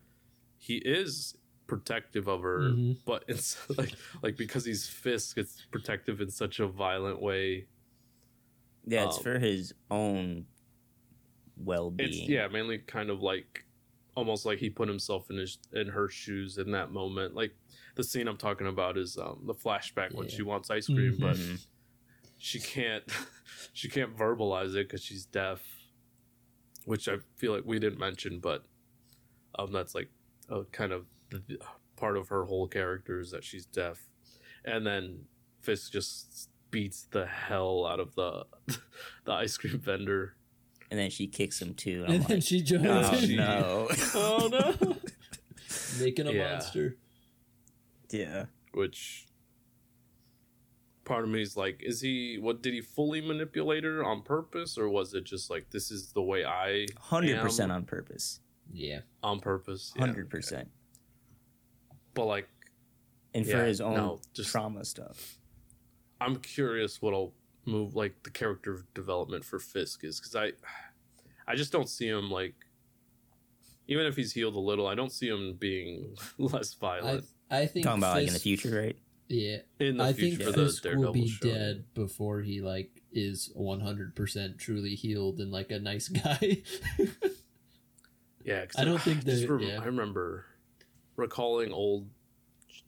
[0.59, 2.70] he is protective of her.
[2.70, 2.98] Mhm.
[3.05, 7.66] But it's like like because he's Fisk, it's protective in such a violent way.
[8.85, 10.46] Yeah, it's Um, for his own
[11.64, 12.09] well being.
[12.11, 13.64] It's yeah, mainly kind of like
[14.14, 17.35] almost like he put himself in his in her shoes in that moment.
[17.35, 17.55] Like
[17.94, 20.35] the scene I'm talking about is um the flashback when Yeah.
[20.37, 21.64] she wants ice cream, but Mhm.
[22.38, 23.05] she can't
[23.72, 25.62] she can't verbalize it because she's deaf,
[26.85, 28.64] which I feel like we didn't mention, but
[29.59, 30.11] um that's like
[30.48, 31.07] a kind of
[31.96, 34.09] part of her whole character is that she's deaf,
[34.64, 35.25] and then
[35.61, 38.44] Fisk just beats the hell out of the
[39.25, 40.35] the ice cream vendor.
[40.92, 42.05] And then she kicks him too.
[42.05, 43.88] And I'm And then like, she jumps oh she- no.
[44.14, 44.96] Oh no!
[46.05, 46.52] making a Yeah.
[46.52, 46.96] monster.
[48.11, 48.44] yeah.
[48.74, 49.26] which
[51.05, 54.76] part of me is like is he what did he fully manipulate her on purpose
[54.78, 58.40] or was it just like this is the way i 100% on purpose.
[58.70, 59.00] Yeah.
[59.22, 60.07] on purpose Yeah.
[60.07, 60.66] 100%.
[62.14, 62.48] but like
[63.35, 65.38] And for his own no, just- trauma stuff.
[66.20, 67.33] i'm curious what'll
[67.64, 70.51] move like the character development for fisk is because i
[71.46, 72.55] i just don't see him like
[73.88, 77.85] even if he's healed a little i don't see him being less violent I think
[77.85, 78.96] Talking about like in the future, right?
[79.29, 82.62] Yeah, in the I think future for the Fisk will be show dead before he
[82.62, 86.62] like is one hundred percent truly healed and like a nice guy.
[88.42, 89.81] Yeah, 'cause I don't think just that- rem- yeah.
[89.81, 90.46] I remember
[91.16, 92.09] recalling old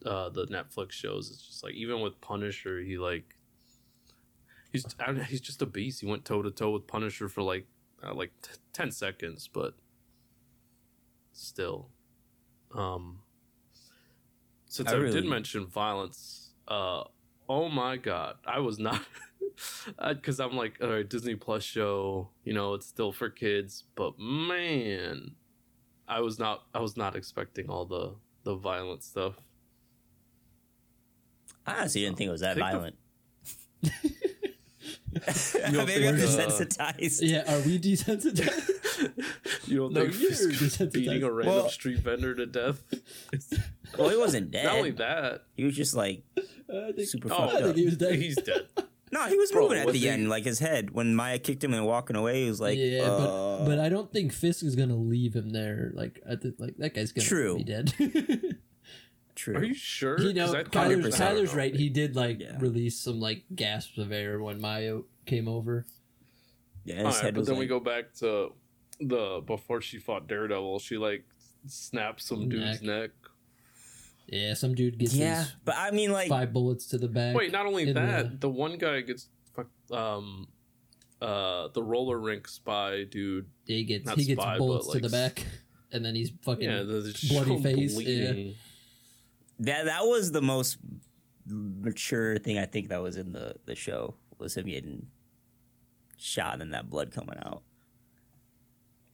[0.07, 1.31] uh the Netflix shows.
[1.31, 3.37] It's just like even with Punisher, he like
[4.75, 6.01] he's I don't know, he's just a beast.
[6.03, 7.67] He went toe to toe with Punisher for like
[8.07, 9.75] uh, like t- ten seconds, but
[11.33, 11.89] still,
[12.75, 13.21] um,
[14.67, 17.05] since I I, really- did mention violence, uh,
[17.49, 19.01] oh my god, I was not.
[20.05, 24.19] Because I'm like, all right, Disney Plus show, you know, it's still for kids, but
[24.19, 25.37] man,
[26.09, 29.35] I was not, I was not expecting all the the violent stuff.
[31.65, 32.97] I honestly didn't think it was that the- violent.
[33.85, 33.93] don't
[35.15, 37.21] Maybe I'm think, uh, desensitized.
[37.23, 38.71] Yeah, are we desensitized?
[39.67, 40.93] You don't No, think you're desensitized.
[40.93, 42.83] beating a random Well- street vendor to death?
[43.99, 44.65] Well, he wasn't dead.
[44.65, 47.77] Not only that, He was just like I think, super oh, fucked I think up.
[47.77, 48.15] he was dead.
[48.17, 48.67] he's dead.
[49.13, 50.91] No, he was Bro, moving at the they- end, like his head.
[50.91, 53.89] When Maya kicked him and walking away, he was like, yeah, uh, but but I
[53.89, 55.93] don't think Fisk is gonna leave him there.
[55.95, 57.57] Like I think like that guy's gonna True.
[57.59, 57.93] be dead.
[59.35, 59.57] True.
[59.57, 60.21] Are you sure?
[60.21, 61.75] you know, 'Cause I Kyler's, Kyler's right.
[61.75, 62.57] He did like Yeah.
[62.61, 65.87] release some like gasps of air when Maya came over.
[66.85, 68.53] yeah, his right, head but was then like, we go back to
[69.01, 70.79] the before she fought Daredevil.
[70.79, 71.25] She like
[71.67, 73.11] snapped some dude's neck.
[74.27, 77.37] Yeah, some dude gets yeah, his but I mean, like, five bullets to the back.
[77.37, 79.29] Wait, not only that, the- the one guy gets.
[79.91, 80.49] Um,
[81.21, 83.47] uh, the roller rink spy dude.
[83.67, 85.45] he gets not he gets spy, bullets but, to the back,
[85.93, 88.55] and then he's fucking Yeah, the, the bloody face, bleeding.
[89.61, 90.79] That that was the most
[91.47, 95.07] mature thing I think that was in the the show was him getting
[96.17, 97.63] shot and that blood coming out.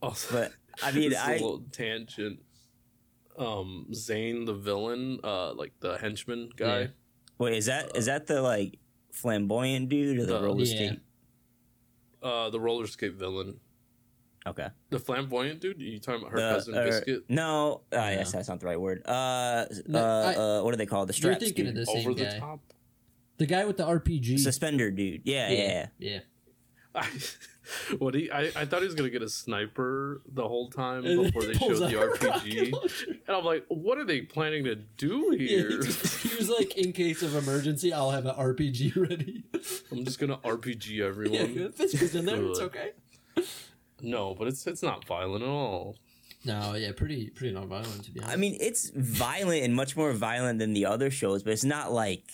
[0.02, 2.40] Also, But I mean, this is a I little tangent.
[3.38, 6.80] Um, Zane, the villain, uh, like the henchman guy.
[6.80, 6.86] Yeah.
[7.38, 8.78] wait, is that is that the like
[9.12, 10.74] flamboyant dude or the Uh, roller Yeah.
[10.76, 11.00] skate?
[12.22, 13.60] Uh, the roller skate villain.
[14.46, 15.80] Okay, The flamboyant dude?
[15.80, 17.24] you talking about her The- cousin uh, Biscuit?
[17.28, 18.10] No, uh, Yeah.
[18.10, 19.06] yes, that's not the right word.
[19.06, 21.06] Uh, No, uh, I- uh, what do they call it?
[21.06, 21.44] the You're straps?
[21.44, 22.60] thinking of the same Over the guy, top?
[23.36, 24.38] the guy with the RPG.
[24.38, 25.22] suspender dude.
[25.24, 25.86] Yeah, yeah, yeah.
[25.98, 26.18] yeah.
[26.94, 27.08] I,
[27.98, 31.22] what he, I, I thought he was gonna get a sniper the whole time And
[31.24, 32.72] before they showed the out a rocket RPG,
[33.28, 35.82] and I'm like, what are they planning to do Yeah, he, here?
[35.82, 39.44] just- he was like, in case of emergency, I'll have an RPG ready.
[39.92, 41.72] I'm just gonna RPG yeah, everyone.
[41.72, 42.42] Fisk is in there.
[42.42, 42.92] It's okay.
[44.02, 45.96] No, but it's it's not violent at all.
[46.44, 48.32] No, yeah, pretty pretty non-violent to be honest.
[48.34, 51.92] I mean, it's violent and much more violent than the other shows, but it's not
[51.92, 52.24] like,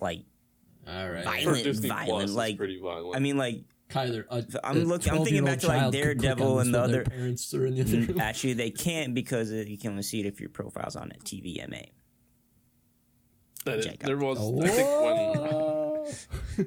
[0.00, 0.20] like
[0.86, 1.64] all right, violent.
[1.64, 3.16] Disney violent, Plus, like- it's pretty violent.
[3.16, 4.24] I mean, like Kyler.
[4.30, 6.80] A, I'm a looking- I'm thinking back to, like, child could click Daredevil and the
[6.80, 8.20] other- parents are in the other mm, room.
[8.20, 11.88] actually they can't because you can only see it if your profile's on a TVMA.
[13.64, 14.06] That it- check out.
[14.06, 15.16] there was, I think when
[15.52, 16.06] Oh.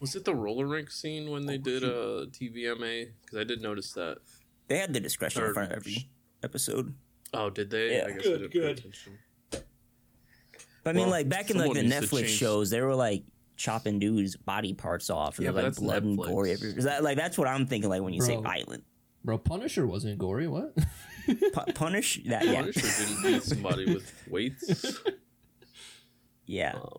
[0.00, 3.08] was it the roller rink scene when they did a TVMA?
[3.22, 4.18] Because I did notice that.
[4.68, 6.08] They had the discretion in front of every
[6.42, 6.94] episode.
[7.32, 7.96] Oh, did they?
[7.96, 8.04] Yeah.
[8.08, 8.94] I guess Good, I good.
[10.84, 12.80] But I mean, Well, like back in like the someone needs to Netflix shows, they
[12.80, 13.24] were like
[13.56, 16.26] chopping dudes' body parts off and Yeah, like that's blood and Netflix.
[16.28, 16.52] gory.
[16.52, 16.78] Everywhere.
[16.78, 17.90] Is that like that's what I'm thinking?
[17.90, 18.42] Like when you say Bro.
[18.42, 18.84] violent,
[19.24, 20.46] Bro, Punisher wasn't gory.
[20.46, 20.76] What?
[21.26, 22.44] Pu- punish that.
[22.44, 25.00] Yeah, Punisher didn't beat somebody with weights.
[26.46, 26.74] yeah.
[26.76, 26.98] Um,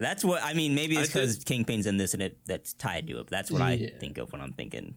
[0.00, 0.74] That's what I mean.
[0.74, 3.24] Maybe it's because Kingpin's in this and it that's tied to it.
[3.24, 4.96] But that's what I think of when I'm thinking.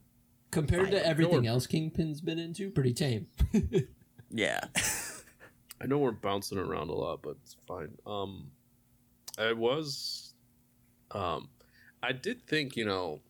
[0.50, 3.28] Compared to everything else Kingpin's been into, pretty tame.
[4.36, 4.62] Yeah,
[5.82, 7.92] I know we're bouncing around a lot, but it's fine.
[8.06, 8.48] Um,
[9.38, 10.34] I was,
[11.12, 11.50] um,
[12.02, 13.22] I did think, you know,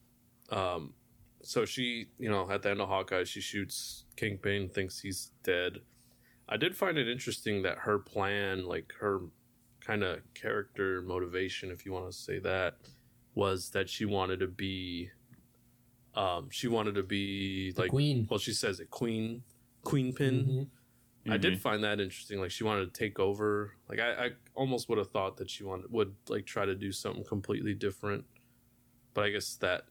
[0.49, 0.93] um,
[1.41, 5.79] so she, you know, at the end of Hawkeye, she shoots Kingpin, thinks he's dead.
[6.47, 9.19] I did find it interesting that her plan, like her
[9.85, 12.75] kind of character motivation, if you want to say that,
[13.35, 15.09] was that she wanted to be,
[16.15, 18.27] um, she wanted to be The like, Queen.
[18.29, 19.43] well, she says it, Queen,
[19.83, 20.45] Queen Pin.
[21.25, 21.31] Mhm.
[21.31, 22.39] I did find that interesting.
[22.41, 23.71] Like she wanted to take over.
[23.87, 26.91] Like I, I almost would have thought that she wanted would like try to do
[26.91, 28.25] something completely different.
[29.13, 29.85] But I guess that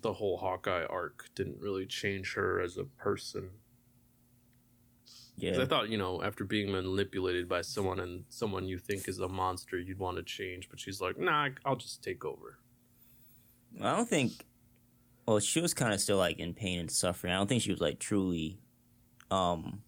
[0.00, 3.50] the whole Hawkeye arc didn't really change her as a person.
[5.36, 5.60] Yeah.
[5.60, 9.28] I thought, you know, after being manipulated by someone and someone you think is a
[9.28, 10.68] monster, you'd want to change.
[10.68, 12.58] But she's like, nah, I'll just take over.
[13.80, 14.46] I don't think.
[15.26, 17.32] Well, she was kind of still like in pain and suffering.
[17.32, 18.58] I don't think she was like truly,
[19.30, 19.82] um,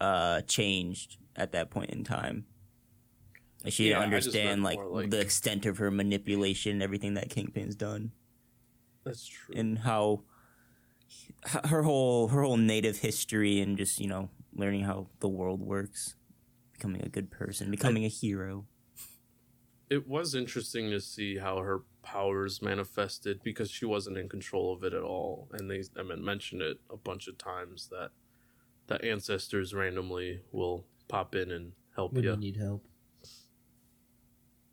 [0.00, 2.46] uh, changed at that point in time.
[3.64, 7.30] Like, she Yeah, didn't understand like, like- the extent of her manipulation, and everything that
[7.30, 8.12] Kingpin's done,
[9.04, 9.54] That's true.
[9.56, 10.22] and how
[11.64, 16.14] her whole her whole native history, and just you know learning how the world works,
[16.72, 18.66] becoming a good person, becoming a hero.
[19.90, 24.82] it was interesting to see how her powers manifested because she wasn't in control of
[24.84, 28.10] it at all and they i mean mentioned it a bunch of times that
[28.86, 32.84] the ancestors randomly will pop in and help When you you need help.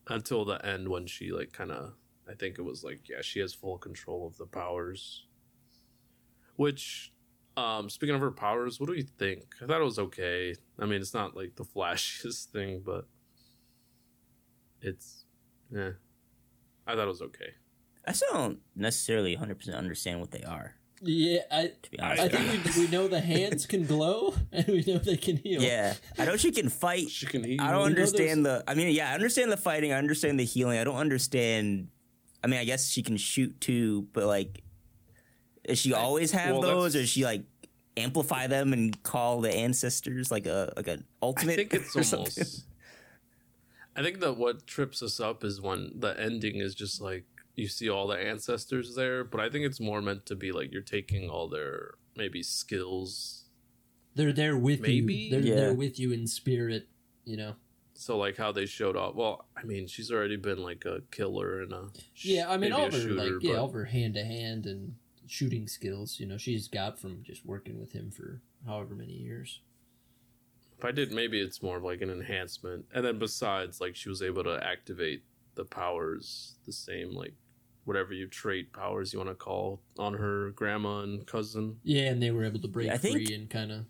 [0.08, 1.94] until the end when she like kind of
[2.30, 5.26] I think it was like yeah she has full control of the powers.
[6.56, 7.12] Which,
[7.58, 9.44] um, speaking of her powers, what do you think?
[9.62, 10.56] I thought it was okay.
[10.80, 13.08] I mean, it's not like the flashiest thing, but
[14.82, 15.26] it's
[15.72, 15.92] yeah.
[16.86, 17.54] I thought it was okay.
[18.06, 22.22] I still don't necessarily 100% understand what they are, Yeah, I to be honest.
[22.22, 25.38] I with think we, we know the hands can glow and we know they can
[25.38, 25.62] heal.
[25.62, 27.10] yeah, I know she can fight.
[27.10, 27.62] She can heal.
[27.62, 28.62] I don't know understand the.
[28.68, 29.94] I mean, yeah, I understand the fighting.
[29.94, 30.80] I understand the healing.
[30.80, 31.88] I don't understand.
[32.44, 34.63] I mean, I guess she can shoot too, but like,
[35.68, 37.44] does she always have well, those, or that's- does she like
[37.96, 41.54] amplify them and call the ancestors like a like an ultimate?
[41.54, 42.46] I think it's or something?
[43.96, 47.68] I think that what trips us up is when the ending is just like you
[47.68, 50.82] see all the ancestors there, but I think it's more meant to be like you're
[50.82, 53.44] taking all their maybe skills.
[54.16, 55.14] They're there with Maybe?
[55.14, 55.32] you.
[55.32, 55.56] They're Yeah.
[55.56, 56.88] there with you in spirit,
[57.26, 57.56] you know.
[57.94, 59.14] So like how they showed off.
[59.14, 62.74] Well, I mean, she's already been like a killer and a Yeah, I mean maybe
[62.74, 64.96] all her shooter, like yeah, but- all her hand to hand and
[65.28, 69.62] shooting skills, you know, she's got from just working with him for however many years.
[70.78, 72.86] If I did, maybe it's more of like an enhancement.
[72.94, 75.24] And then besides, like she was able to activate
[75.56, 77.34] the powers the same, like
[77.86, 81.78] whatever you trait powers you want to call on her grandma and cousin.
[81.84, 83.86] Yeah, and they were able to break I think- free and kind of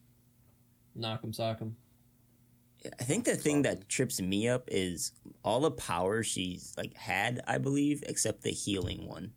[0.95, 1.75] knock him, sock him.
[2.99, 7.41] I think the thing that trips me up is all the power she's like had,
[7.47, 9.31] I believe, except the healing one.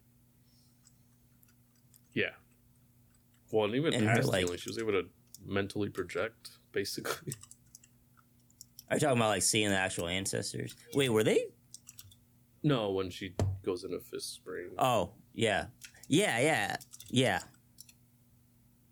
[2.12, 2.30] Yeah.
[3.52, 5.04] Well, and even And past like- healing, she was able to
[5.44, 7.32] mentally project, basically.
[8.90, 10.74] Are you talking about like seeing the actual ancestors?
[10.94, 11.46] Wait, were they?
[12.62, 13.32] no, when she
[13.64, 14.70] goes into fist spring.
[14.78, 15.66] Oh, yeah,
[16.08, 16.76] yeah, yeah,
[17.10, 17.38] yeah.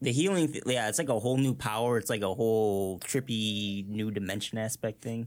[0.00, 1.98] The healing, th- yeah, it's like a whole new power.
[1.98, 5.26] It's like a whole trippy new dimension aspect thing.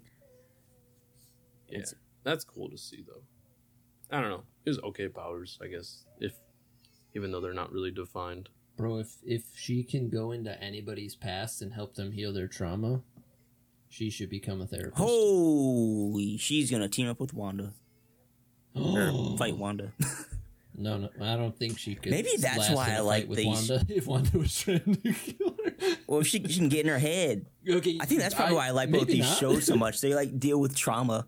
[1.69, 1.83] yeah.
[2.23, 3.23] That's cool to see, though.
[4.15, 4.43] I don't know.
[4.65, 6.33] It was okay powers, I guess, if
[7.15, 8.49] even though they're not really defined.
[8.77, 13.01] Bro, if if she can go into anybody's past and help them heal their trauma,
[13.89, 14.97] she should become a therapist.
[14.97, 17.73] Holy, she's gonna team up with Wanda
[18.75, 19.91] or fight Wanda.
[20.79, 22.11] No, no, I don't think she could.
[22.11, 23.83] Maybe that's last why in a I like with these- Wanda.
[23.89, 25.71] If Wanda was trying to kill her,
[26.05, 27.47] well, she, she can get in her head.
[27.67, 27.97] okay.
[27.99, 29.39] I think that's probably why I like both these not.
[29.39, 30.01] shows so much.
[30.01, 31.25] They like deal with trauma.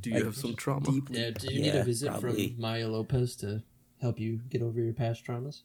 [0.00, 0.86] Do you Like, have some trauma?
[0.92, 1.18] deeply.
[1.20, 2.50] Yeah, do you need a visit probably.
[2.52, 3.64] from Maya Lopez to
[4.00, 5.62] help you get over your past traumas?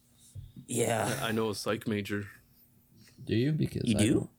[0.67, 2.26] Yeah, I know a psych major.
[3.26, 3.52] Do you?
[3.52, 4.13] Because you I do.
[4.13, 4.30] don't.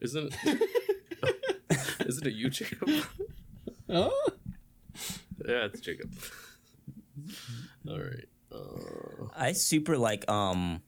[0.00, 0.36] Isn't
[2.06, 2.88] Isn't it you, Jacob?
[3.88, 4.28] Oh,
[5.46, 6.10] yeah, it's Jacob.
[7.88, 8.24] All right.
[8.52, 10.82] Uh, I super like um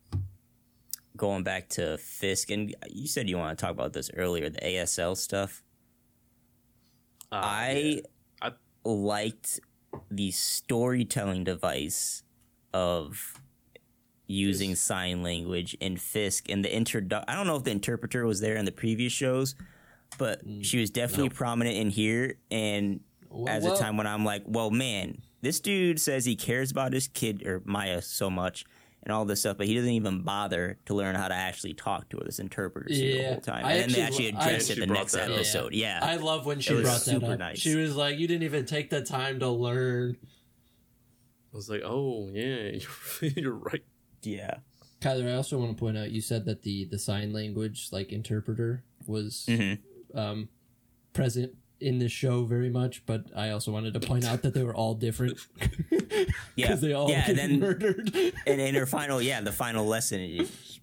[1.17, 4.59] going back to Fisk and you said you want to talk about this earlier, the
[4.61, 5.63] ASL stuff.
[7.33, 8.03] uh, I,
[8.43, 8.53] I-
[8.85, 9.61] liked
[10.11, 12.23] the storytelling device
[12.73, 13.41] of
[14.27, 18.41] using sign language in Fisk and the introdu I don't know if the interpreter was
[18.41, 19.55] there in the previous shows,
[20.19, 22.39] but mm, she was definitely prominent in here.
[22.51, 26.35] And Well- as well- a time when I'm like, well, man, this dude says he
[26.37, 28.65] cares about his kid or Maya so much
[29.07, 32.09] and all this stuff, but he doesn't even bother to learn how to actually talk
[32.11, 32.25] to her.
[32.25, 34.87] This interpreter the whole time, I and then they actually actually I address it the
[34.89, 35.73] next episode.
[35.75, 37.39] Yeah, I love when she was brought that super up.
[37.39, 37.59] nice.
[37.59, 40.17] She was like, "You didn't even take the time to learn."
[41.53, 42.43] I was like, oh yeah,
[43.23, 43.85] you're, you're right.
[44.23, 44.57] yeah.
[45.01, 48.13] Kyler, I also want to point out you said that the the sign language like
[48.13, 49.79] interpreter was Mhm.
[50.15, 50.49] um,
[51.13, 54.63] present in this show very much, but I also wanted to point out that they
[54.65, 55.39] were all different.
[56.57, 56.69] Yeah.
[56.69, 58.13] because they all Yeah, get and then- murdered.
[58.47, 60.81] And in her final, yeah, the final lesson is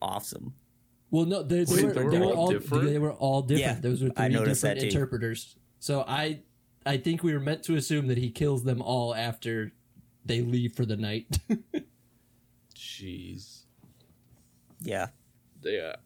[0.00, 0.54] awesome.
[1.10, 2.84] well, no, they, they, Wait, were, they were they were all all different?
[2.84, 3.76] They were all different.
[3.76, 5.56] Yeah, Those were three different that interpreters.
[5.80, 6.40] So I,
[6.84, 9.72] I think we were meant to assume that he kills them all after
[10.24, 11.26] they leave for the night.
[12.74, 13.62] Jeez.
[14.80, 15.08] Yeah.
[15.62, 15.96] Yeah.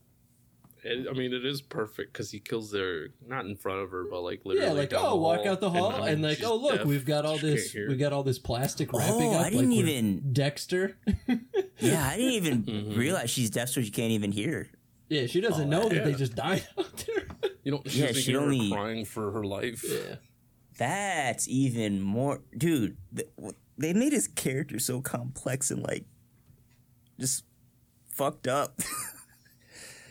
[0.82, 4.04] And, I mean, it is perfect because he kills their not in front of her,
[4.10, 4.66] but like literally.
[4.68, 6.86] yeah, like down oh, the walk out the hall, I and, like oh look, deaf.
[6.86, 9.46] we've got all this, can't we got all this plastic wrapping Oh, up.
[9.46, 10.96] I didn't like even- Dexter.
[11.78, 12.96] Yeah, I didn't even Mhm.
[12.96, 14.68] realize she's deaf, so she can't even hear.
[15.08, 17.26] yeah, she doesn't know that they just died out there.
[17.62, 17.87] You don't.
[17.94, 19.83] Yeah, Yeah, she she only- crying for her life.
[19.87, 20.16] yeah.
[20.78, 22.96] That's even more, dude.
[23.76, 26.04] They made his character so complex and like
[27.18, 27.44] just
[28.10, 28.81] fucked up.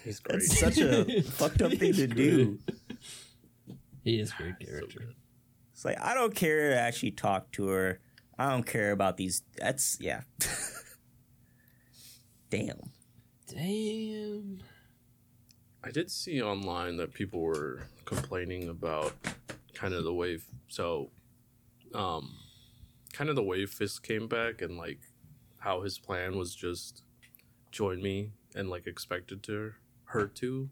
[0.04, 0.40] He's great.
[0.40, 2.60] That's such a fucked up thing He's to do.
[4.04, 5.00] He is a great character.
[5.00, 5.16] good.
[5.74, 8.00] It's like I don't care to actually talk to her.
[8.38, 9.44] I don't care about these.
[9.58, 10.22] That's yeah.
[12.50, 12.80] Damn.
[13.48, 14.60] Damn.
[15.84, 19.14] I did see online that people were complaining about
[19.74, 20.40] kind of the way.
[20.68, 21.10] So,
[21.94, 22.34] um,
[23.14, 25.00] kind of the way Fisk came back and like
[25.60, 27.04] how his plan was just
[27.72, 29.74] join me and like expected to
[30.10, 30.70] her to,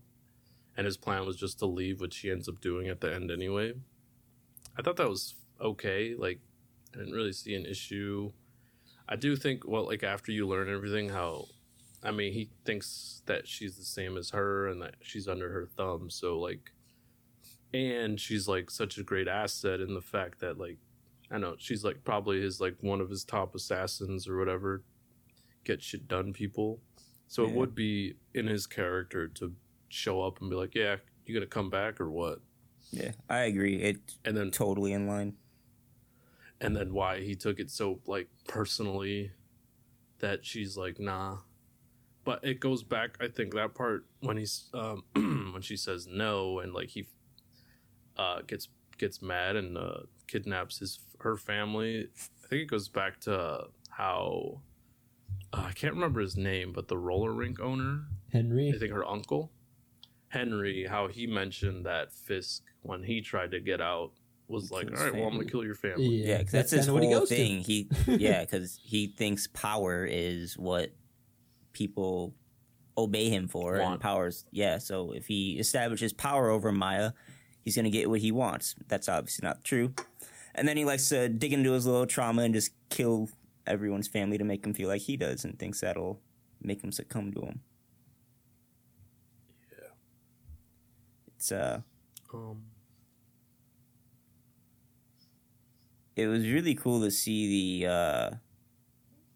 [0.75, 3.31] and his plan was just to leave, which she ends up doing at the end
[3.31, 3.73] anyway.
[4.77, 6.15] I thought that was okay.
[6.17, 6.39] Like,
[6.93, 8.31] I didn't really see an issue.
[9.09, 11.45] I do think, well, like after you learn everything, how,
[12.03, 15.65] I mean, he thinks that she's the same as her and that she's under her
[15.65, 16.09] thumb.
[16.09, 16.71] So like,
[17.73, 20.77] and she's like such a great asset in the fact that like,
[21.29, 24.83] I know she's like probably his like one of his top assassins or whatever,
[25.63, 26.79] get shit done people.
[27.28, 29.53] So it would be in his character to
[29.89, 32.39] show up and be like, yeah, you gonna come back or what?
[32.91, 33.82] Yeah, I agree.
[33.82, 35.36] It's And then totally in line.
[36.59, 39.32] and then why he took it so like personally
[40.19, 41.38] that she's like nah
[42.23, 45.03] but it goes back i think that part when he's um
[45.53, 47.05] when she says no and like he
[48.17, 52.07] uh gets gets mad and uh kidnaps his her family
[52.43, 54.59] i think it goes back to how
[55.57, 58.01] uh, i can't remember his name but the roller rink owner
[58.31, 58.73] Henry.
[58.75, 59.51] I think her uncle,
[60.27, 64.11] Henry, how he mentioned that Fisk when he tried to get out
[64.49, 66.51] was like, all right, "All his right, well, I'm gonna kill your family." Yeah, because
[66.51, 67.35] that's, his kinda what he whole goes to.
[67.35, 67.61] thing.
[67.61, 70.91] He yeah, because he thinks power is what
[71.73, 72.33] people
[72.97, 73.93] obey him for, Want.
[73.93, 74.77] and powers yeah.
[74.77, 77.13] So if he establishes power over Maya,
[77.63, 78.75] he's gonna get what he wants.
[78.89, 79.93] That's obviously not true.
[80.53, 83.29] And then he likes to dig into his little trauma and just kill
[83.68, 86.22] everyone's family to make him feel like he does, and thinks that'll
[86.61, 87.61] make him succumb to him.
[89.72, 89.89] Yeah.
[91.36, 91.82] It's uh,
[92.34, 92.63] Um,
[96.15, 98.30] it was really cool to see the uh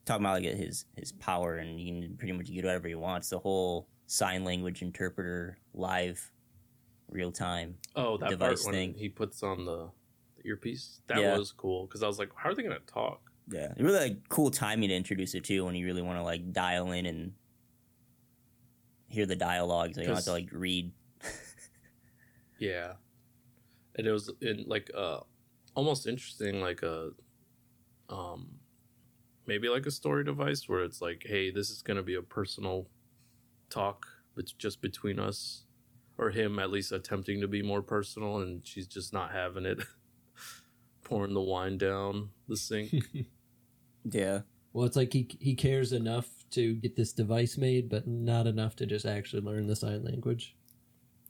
[0.06, 3.30] talking about like his his power and he can pretty much get whatever he wants
[3.30, 6.32] the whole sign language interpreter live
[7.10, 8.94] real time oh, that Device part when thing.
[8.96, 9.90] he puts on the,
[10.38, 11.38] the earpiece that Yeah.
[11.38, 13.74] was cool because I was like, "How are they gonna talk?" Yeah.
[13.78, 16.92] Really like cool timing to introduce it too when you really want to like dial
[16.92, 17.34] in and
[19.08, 20.92] hear the dialogue so you don't have to 'Cause- like read.
[22.60, 22.94] Yeah,
[23.96, 25.22] and it was in like uh
[25.76, 27.10] almost interesting, like a
[28.08, 28.60] um
[29.48, 32.88] maybe like a story device where it's like, hey, this is gonna be a personal
[33.72, 35.66] talk, but just between us,
[36.20, 39.80] or him at least attempting to be more personal, and she's just not having it,
[41.04, 42.94] pouring the wine down the sink.
[44.10, 44.42] yeah
[44.74, 48.76] Well, it's like he he cares enough to get this device made, but not enough
[48.78, 50.56] to just actually learn the sign language.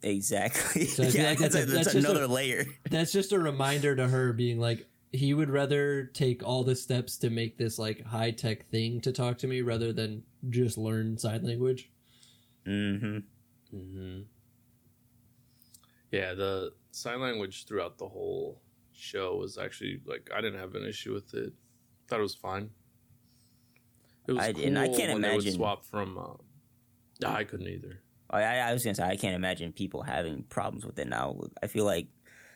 [0.03, 3.11] exactly So yeah like that's, that's a- a- that's that's just another a- layer That's
[3.11, 7.29] just a reminder to her being like he would rather take all the steps to
[7.29, 11.43] make this like high tech thing to talk to me rather than just learn sign
[11.43, 11.91] language.
[12.65, 13.17] mm-hmm
[13.71, 14.21] hmm
[16.11, 18.61] Yeah, the sign language throughout the whole
[18.93, 21.53] show was actually like I didn't have an issue with it.
[22.11, 22.69] Thought it was fine.
[24.27, 26.17] It was I- cool and I can't when they would imagine- swap from.
[26.17, 28.01] Uh, I couldn't either.
[28.29, 31.39] I, I I was gonna say I can't imagine people having problems with it now.
[31.63, 32.07] I feel like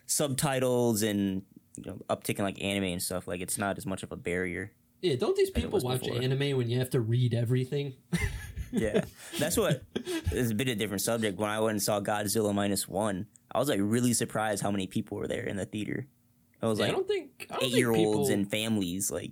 [0.08, 1.42] subtitles and
[1.78, 4.16] you know, uptick in like anime and stuff like it's not as much of a
[4.16, 4.72] barrier.
[5.02, 6.22] Yeah, don't these people watch before.
[6.22, 7.94] anime when you have to read everything?
[8.72, 9.06] Yeah,
[9.40, 9.84] that's what.
[9.96, 11.38] It's a bit of a different subject.
[11.40, 14.86] When I went and saw Godzilla minus one, I was like really surprised how many
[14.86, 16.08] people were there in the theater.
[16.62, 19.10] I was Yeah, I don't think I don't eight think year olds people- and families.
[19.12, 19.32] Like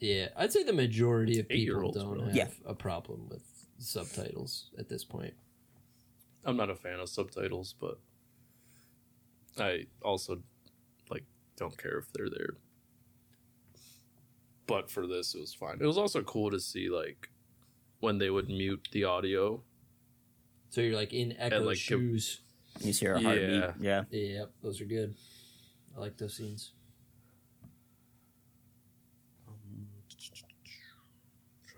[0.00, 2.24] Yeah, I'd say the majority of people don't bro.
[2.26, 2.48] have Yeah.
[2.64, 3.42] a problem with
[3.78, 5.34] subtitles at this point.
[6.44, 7.98] I'm not a fan of subtitles, but
[9.58, 10.42] I also
[11.10, 11.24] like
[11.56, 12.56] don't care if they're there.
[14.66, 15.78] But for this, it was fine.
[15.80, 17.30] It was also cool to see like
[18.00, 19.62] when they would mute the audio.
[20.70, 22.40] So you're like in Echo's like, give- shoes.
[22.80, 23.50] you see her heartbeat.
[23.50, 23.72] Yeah.
[23.80, 25.14] Yeah, Yeah, those are good.
[25.96, 26.72] I like those scenes.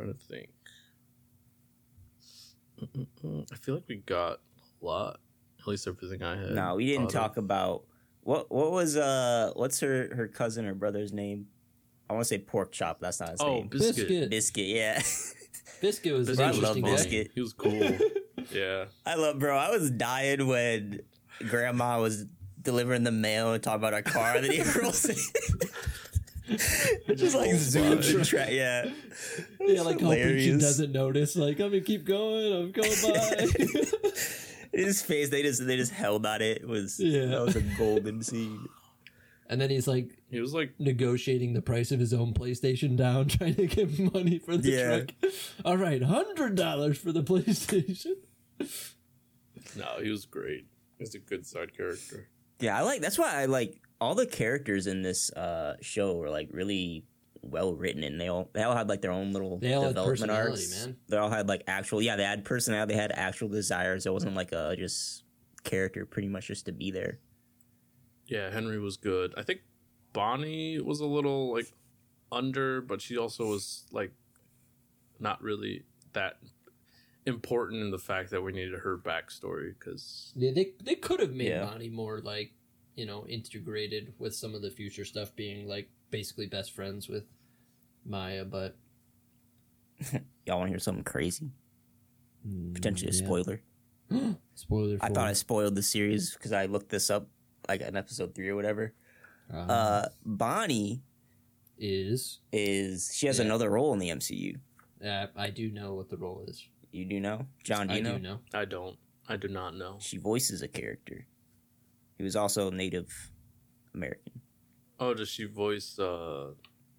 [0.04, 0.48] Trying to think.
[3.50, 4.40] I feel like we got
[4.82, 5.20] a lot.
[5.60, 6.50] At least everything I had.
[6.52, 7.22] No, we didn't thought of.
[7.30, 7.82] talk about
[8.22, 11.46] what what was uh what's her her cousin or brother's name?
[12.08, 12.98] I want to say pork chop.
[13.00, 13.68] That's not his Oh, name.
[13.68, 13.96] biscuit.
[14.08, 14.30] Biscuit.
[14.30, 14.66] Biscuit.
[14.66, 14.94] Yeah,
[15.82, 16.92] Biscuit was Biscuit I love interesting fun.
[16.94, 17.30] Biscuit.
[17.34, 17.72] He was cool.
[18.52, 18.86] yeah.
[19.04, 19.56] I love bro.
[19.56, 21.00] I was dying when
[21.48, 22.24] Grandma was
[22.62, 25.16] delivering the mail and talking about our car that he rolls in.
[26.50, 28.90] It just like rolls zooms and tra- yeah.
[29.60, 31.36] Yeah, like hoping she doesn't notice.
[31.36, 32.52] Like, I'm gonna keep going.
[32.52, 33.46] I'm going by.
[34.72, 36.58] His face, they just they just held on it.
[36.62, 37.26] It was Yeah.
[37.26, 38.68] that was a golden scene.
[39.48, 43.26] and then he's like He was like, negotiating the price of his own PlayStation down,
[43.36, 44.96] trying to get money for the Yeah.
[45.00, 45.32] truck.
[45.64, 48.14] All right, hundred dollars for the PlayStation.
[49.76, 50.66] no, he was great.
[50.98, 52.28] He's a good side character.
[52.60, 53.00] Yeah, I like.
[53.00, 57.04] That's why I like all the characters in this uh, show were like really
[57.42, 59.88] well written, and they all they all had like their own little They all had
[59.90, 60.86] development personality, arcs.
[60.86, 60.96] man.
[61.08, 62.02] They all had like actual.
[62.02, 62.94] Yeah, they had personality.
[62.94, 64.06] They had actual desires.
[64.06, 65.24] It wasn't like a just
[65.64, 67.18] character, pretty much just to be there.
[68.26, 69.34] Yeah, Henry was good.
[69.36, 69.60] I think
[70.12, 71.72] Bonnie was a little like
[72.32, 74.12] under, but she also was like
[75.18, 76.38] not really that
[77.26, 81.32] important in the fact that we needed her backstory because Yeah, they they could have
[81.34, 81.64] made Yeah.
[81.66, 82.52] Bonnie more like
[83.00, 87.24] you know integrated with some of the future stuff, being like basically best friends with
[88.04, 88.76] Maya, but
[90.46, 91.50] Y'all want to hear something crazy?
[92.74, 93.24] Potentially a yeah.
[93.24, 93.60] spoiler.
[94.54, 94.98] Spoiler.
[95.00, 97.28] I thought I spoiled the series because I looked this up
[97.68, 98.92] like in episode three or whatever.
[99.52, 101.02] uh, Uh, Bonnie
[101.78, 103.44] is is she has Yeah.
[103.46, 104.58] another role in the MCU.
[105.04, 106.66] uh, I do know what the role is.
[106.92, 107.86] You do know, John?
[107.88, 108.16] Do I you know?
[108.16, 108.38] do know.
[108.52, 108.96] I don't.
[109.28, 109.98] I do not know.
[110.00, 111.26] She voices a character.
[112.20, 113.30] He was also Native
[113.94, 114.42] American.
[114.98, 116.48] Oh, does she voice uh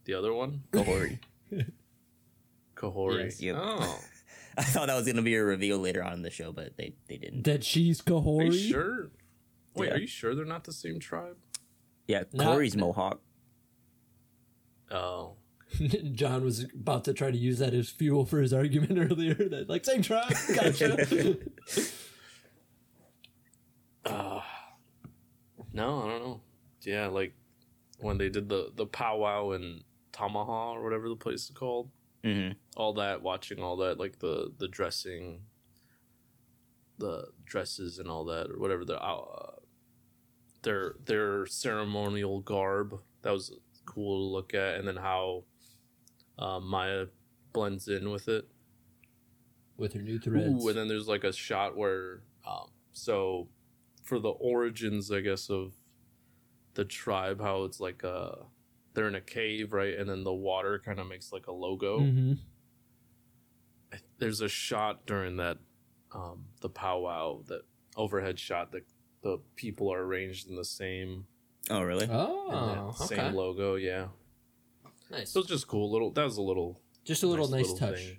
[0.06, 0.64] the other one?
[0.72, 1.20] Kahhori.
[2.76, 3.26] Kahhori.
[3.26, 3.40] Yes.
[3.40, 3.56] Yep.
[3.60, 4.00] Oh,
[4.58, 6.96] I thought that was gonna be a reveal later on in the show, but they,
[7.08, 7.44] they didn't.
[7.44, 8.46] That she's are Kahhori.
[8.46, 9.12] you sure?
[9.76, 9.94] Wait, Yeah.
[9.94, 11.38] are you sure they're not the same tribe?
[12.08, 13.22] Yeah, Not- Mohawk.
[14.90, 15.36] Oh,
[16.14, 19.36] John was about to try to use that as fuel for his argument earlier.
[19.36, 21.38] That like same tribe, gotcha.
[25.74, 26.42] No, I don't know.
[26.82, 27.34] Yeah, like
[28.00, 31.90] when they did the the powwow in Tamaha or whatever the place is called.
[32.24, 35.42] hmm all that watching all that like the the dressing
[36.98, 39.56] the dresses and all that or whatever the uh,
[40.64, 43.54] their their ceremonial garb that was
[43.86, 45.44] cool to look at and then how
[46.40, 47.08] uh, Maya
[47.54, 48.48] blends in with it
[49.78, 50.64] with her new threads.
[50.64, 53.48] Ooh, and then there's like a shot where um, so
[54.12, 55.72] for the origins I guess of
[56.74, 58.32] the tribe how it's like uh
[58.94, 62.02] they're in a cave right and then the water kind of makes like a logo
[62.02, 62.38] Mhm.
[64.18, 65.60] there's a shot during that
[66.12, 67.62] um the powwow that
[67.96, 68.84] overhead shot that
[69.22, 71.26] the people are arranged in the same
[71.70, 72.08] Oh, really?
[72.12, 73.16] Oh, that okay.
[73.16, 74.08] same logo yeah
[75.10, 75.30] nice.
[75.32, 77.96] so it's just cool little that was a little Just a little nice, little touch.
[77.98, 78.18] thing.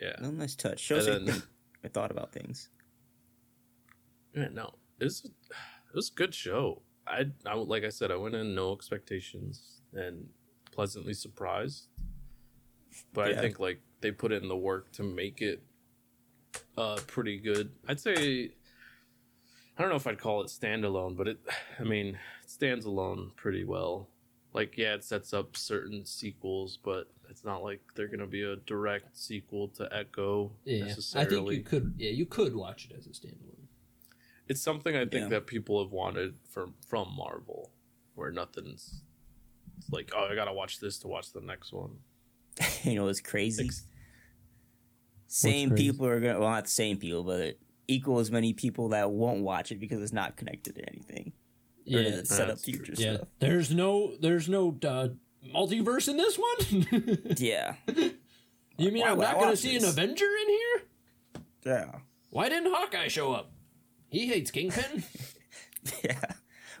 [0.00, 0.80] yeah Oh, nice touch.
[0.80, 1.42] Shows And you then-
[1.84, 2.68] I thought about things.
[4.36, 5.32] Yeah no it's it
[5.94, 10.28] was a good show I, I like i said i went in no expectations and
[10.72, 11.88] pleasantly surprised
[13.12, 13.38] but Yeah.
[13.38, 15.62] i think like they put in the work to make it
[16.76, 18.50] uh pretty good i'd say
[19.76, 21.38] i don't know if i'd call it standalone but it
[21.80, 24.08] i mean it stands alone pretty well
[24.52, 28.56] like yeah it sets up certain sequels but it's not like they're gonna be a
[28.56, 30.84] direct sequel to echo Yeah,
[31.14, 31.94] I think you could.
[31.98, 33.65] Yeah, you could watch it as a standalone.
[34.48, 35.28] It's something I think Yeah.
[35.28, 37.72] that people have wanted from from Marvel,
[38.14, 39.02] where nothing's
[39.78, 41.98] it's like, oh, I gotta watch this to watch the next one.
[42.82, 43.64] you know, it's crazy.
[43.64, 43.86] Ex-
[45.28, 45.88] same crazy?
[45.88, 49.42] people are gonna well not the same people, but equal as many people that won't
[49.42, 51.32] watch it because it's not connected to anything.
[51.84, 52.72] Yeah, does set up that's true.
[52.74, 53.14] future yeah.
[53.16, 53.28] stuff?
[53.38, 55.08] There's no, there's no uh,
[55.54, 57.18] multiverse in this one.
[57.36, 57.76] Yeah.
[57.86, 59.84] you mean Why I'm not going to watch see an?
[59.84, 60.82] Avenger in here?
[61.64, 61.98] Yeah.
[62.30, 63.52] Why didn't Hawkeye show up?
[64.08, 65.02] He hates Kingpin.
[66.02, 66.20] Yeah.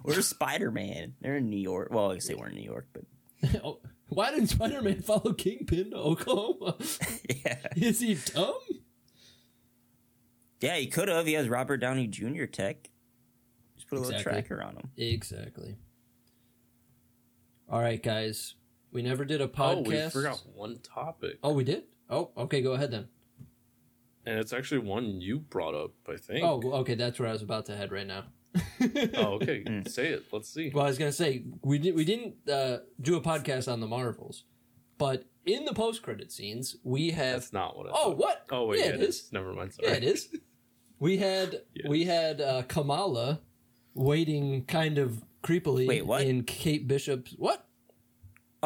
[0.02, 1.14] Where's Spider Man?
[1.20, 1.88] They're in New York.
[1.92, 3.04] Well, I guess they weren't in New York, but
[3.64, 6.76] Oh, Why didn't Spider-Man follow Kingpin to Oklahoma?
[7.44, 7.58] yeah.
[7.76, 8.54] Is he dumb?
[10.60, 11.26] Yeah, he could have.
[11.26, 12.46] He has Robert Downey Jr.
[12.46, 12.90] tech.
[13.76, 14.90] Just put a little tracker on him.
[14.96, 15.76] Exactly.
[17.68, 18.54] All right, guys.
[18.92, 19.86] We never did a Oh, podcast.
[19.86, 21.84] we forgot one topic, Oh, we did.
[22.08, 22.62] Oh, okay.
[22.62, 23.08] Go ahead then.
[24.26, 25.92] And it's actually one you brought up.
[26.08, 26.44] I think.
[26.44, 26.94] Oh, okay.
[26.94, 28.24] That's where I was about to head right now.
[29.14, 29.64] Oh, okay.
[29.86, 30.24] Say it.
[30.32, 30.70] Let's see.
[30.74, 33.86] Well, I was gonna say we did we didn't uh, do a podcast on the
[33.86, 34.44] Marvels,
[34.98, 37.40] but in the post credit scenes we have.
[37.40, 37.90] That's not what I.
[37.94, 38.18] Oh, thought.
[38.18, 38.46] what?
[38.50, 39.16] Oh wait, yeah, yeah, it it is.
[39.16, 39.32] is.
[39.32, 39.74] Never mind.
[39.74, 39.88] Sorry.
[39.88, 40.28] Yeah, it is.
[40.98, 41.88] We had Yeah.
[41.90, 43.40] we had uh, Kamala
[43.94, 46.22] waiting kind of creepily Wait, what?
[46.22, 47.66] in Kate Bishop's what?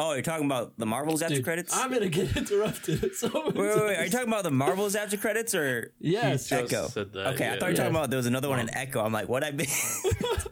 [0.03, 1.77] Oh, you're talking about the Marvels after Dude, credits?
[1.77, 3.11] I'm gonna get interrupted.
[3.15, 3.97] So wait, wait, wait.
[3.97, 6.51] Are you talking about the Marvels after credits or Yes.
[6.51, 6.87] Echo?
[6.87, 7.59] said that, okay, I yeah.
[7.59, 9.03] thought you were talking about there was another one in Echo.
[9.03, 9.67] I'm like, what I mean?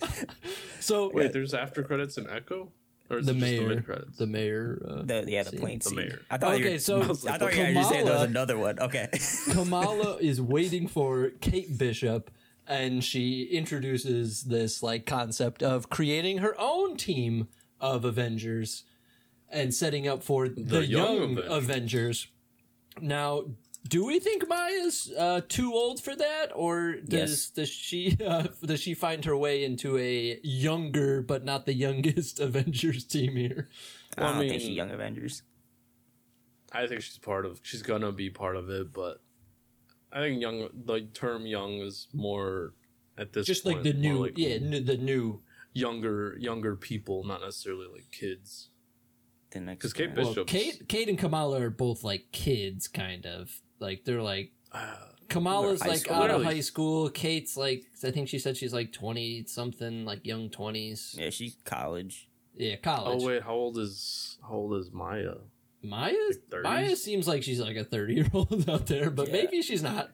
[0.80, 2.72] So Wait, there's after credits in Echo,
[3.10, 4.82] or is the it just mayor, the the mayor.
[4.88, 5.60] Uh, the, yeah, the scene.
[5.60, 6.22] plane The mayor.
[6.32, 8.80] I thought you Okay, were, so I thought you were saying there was another one.
[8.80, 9.08] Okay.
[9.52, 12.32] Kamala is waiting for Kate Bishop
[12.66, 17.48] and she introduces this like concept of creating her own team
[17.82, 18.84] of Avengers
[19.52, 21.52] and setting up for the, young young, Avengers.
[21.52, 22.28] Avengers.
[23.02, 23.44] Now,
[23.88, 27.50] Do we think Maya's uh, too old for that, or does Yes.
[27.52, 32.40] does she uh, does she find her way into a younger but not the youngest
[32.48, 33.70] Avengers team here?
[34.18, 35.44] I Well, I don't think mean- she's Young Avengers.
[36.72, 37.60] I think she's part of.
[37.64, 39.22] She's gonna be part of it, but
[40.12, 40.70] I think young.
[40.86, 42.74] The term "young" is more
[43.18, 43.48] at this.
[43.48, 45.42] Just point, like the new, like yeah, n- the new.
[45.74, 48.70] younger younger people, not necessarily like kids.
[49.52, 50.14] The next 'Cause Kate.
[50.14, 54.52] Bishop- Well, Kate, Kate and Kamala are both like kids, kind of like they're like
[54.72, 54.96] uh,
[55.28, 56.16] Kamala's They're like school.
[56.16, 57.10] out of high school.
[57.10, 61.16] Kate's like I think she said she's like twenty something, like young twenties.
[61.18, 62.28] Yeah, she's college.
[62.56, 63.22] Yeah, college.
[63.24, 65.36] Oh wait, how old is how old is Maya?
[65.82, 66.14] Maya,
[66.52, 69.34] Like Maya seems like she's like a thirty year old out there, but Yeah.
[69.34, 70.12] maybe she's not.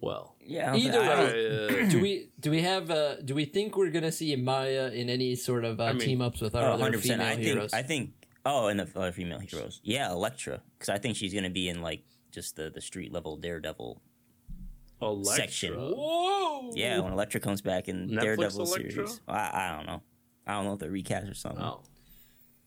[0.00, 3.44] Well, Yeah, I don't Either way, uh, do we do we have uh do we
[3.44, 6.54] think we're gonna see Maya in any sort of uh, I mean- team ups with
[6.54, 7.20] our Oh, other 100 percent.
[7.20, 7.46] female I think.
[7.46, 7.72] heroes?
[7.72, 8.10] I think.
[8.46, 9.80] Oh, and the other female heroes.
[9.82, 13.36] Yeah, Elektra, because I think she's gonna be in like just the the street level
[13.36, 14.00] Daredevil
[15.02, 15.34] Elektra.
[15.36, 15.74] section.
[15.74, 16.70] Whoa!
[16.74, 18.92] Yeah, when Elektra comes back in Netflix Daredevil Elektra?
[18.92, 19.20] series.
[19.28, 20.02] I, I don't know.
[20.46, 21.62] I don't know if they recast or something.
[21.62, 21.82] Oh,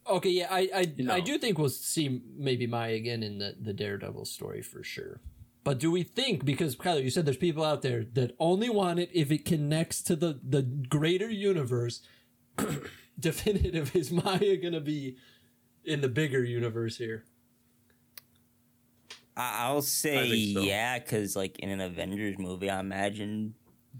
[0.09, 1.13] Okay, yeah, I I, You know.
[1.13, 5.19] I do think we'll see maybe Maya again in the the Daredevil story for sure.
[5.63, 8.99] But do we think because Kyler, you said there's people out there that only want
[8.99, 12.01] it if it connects to the the greater universe.
[13.19, 15.17] Definitive is Maya gonna be
[15.85, 17.25] in the bigger universe here?
[19.37, 20.61] I, I'll say so.
[20.61, 23.53] yeah, because like in an Avengers movie, I imagine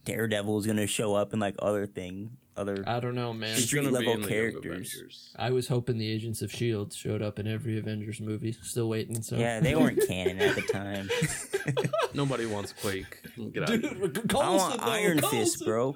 [0.04, 2.84] Daredevil is gonna show up in like other thing, other.
[2.88, 3.56] I don't know, man.
[3.56, 5.34] She's She's gonna be street-level in the Young characters.
[5.38, 8.52] I was hoping the Agents of Shield showed up in every Avengers movie.
[8.62, 9.22] Still waiting.
[9.22, 11.10] So yeah, they weren't canon at the time.
[12.14, 13.22] Nobody wants Quake.
[13.54, 14.12] Get out of here.
[14.36, 15.96] I want though, Iron Fist, bro.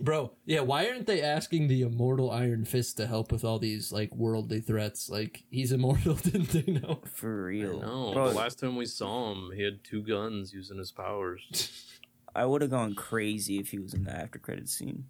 [0.00, 3.90] Bro, yeah, why aren't they asking the immortal Iron Fist to help with all these
[3.90, 5.10] like worldly threats?
[5.10, 7.00] Like he's immortal, didn't they know?
[7.12, 7.80] For real.
[7.80, 11.72] No, the last time we saw him, he had two guns using his powers.
[12.34, 15.04] I would have gone crazy if he was in the after credit scene.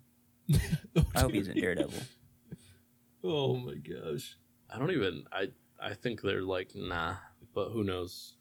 [0.96, 1.92] Oh, I hope he's in Daredevil.
[3.24, 4.36] Oh my gosh.
[4.70, 5.24] I don't even.
[5.32, 5.48] I
[5.80, 7.16] I think they're like nah,
[7.54, 8.34] but who knows?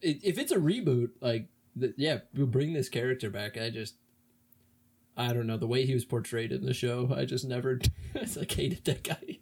[0.00, 1.46] If it's a reboot, like
[1.78, 3.56] th- yeah, we'll bring this character back.
[3.56, 3.94] I just
[5.16, 7.80] I don't know, the way he was portrayed in the show, I just never
[8.14, 9.38] I like hated that guy.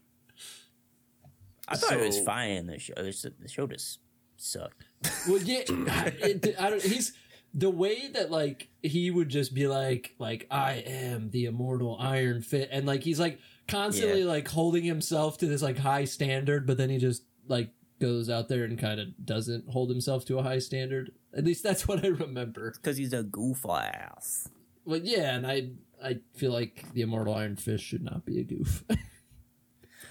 [1.69, 2.95] I thought it was fine in the show.
[2.97, 4.01] The show just
[4.37, 4.85] sucked.
[5.29, 6.83] Well, yeah, it, I don't.
[6.83, 7.13] He's
[7.53, 12.43] the way that like he would just be like, like I am the immortal Iron
[12.43, 13.39] Fist, and like he's like
[13.69, 17.71] constantly like holding himself to this like high standard, but then he just like
[18.01, 21.13] goes out there and kind of doesn't hold himself to a high standard.
[21.37, 22.73] At least that's what I remember.
[22.75, 24.49] Because he's a goof ass.
[24.87, 25.71] But yeah, and I
[26.03, 28.85] I feel like the immortal Iron Fist should not be a goof.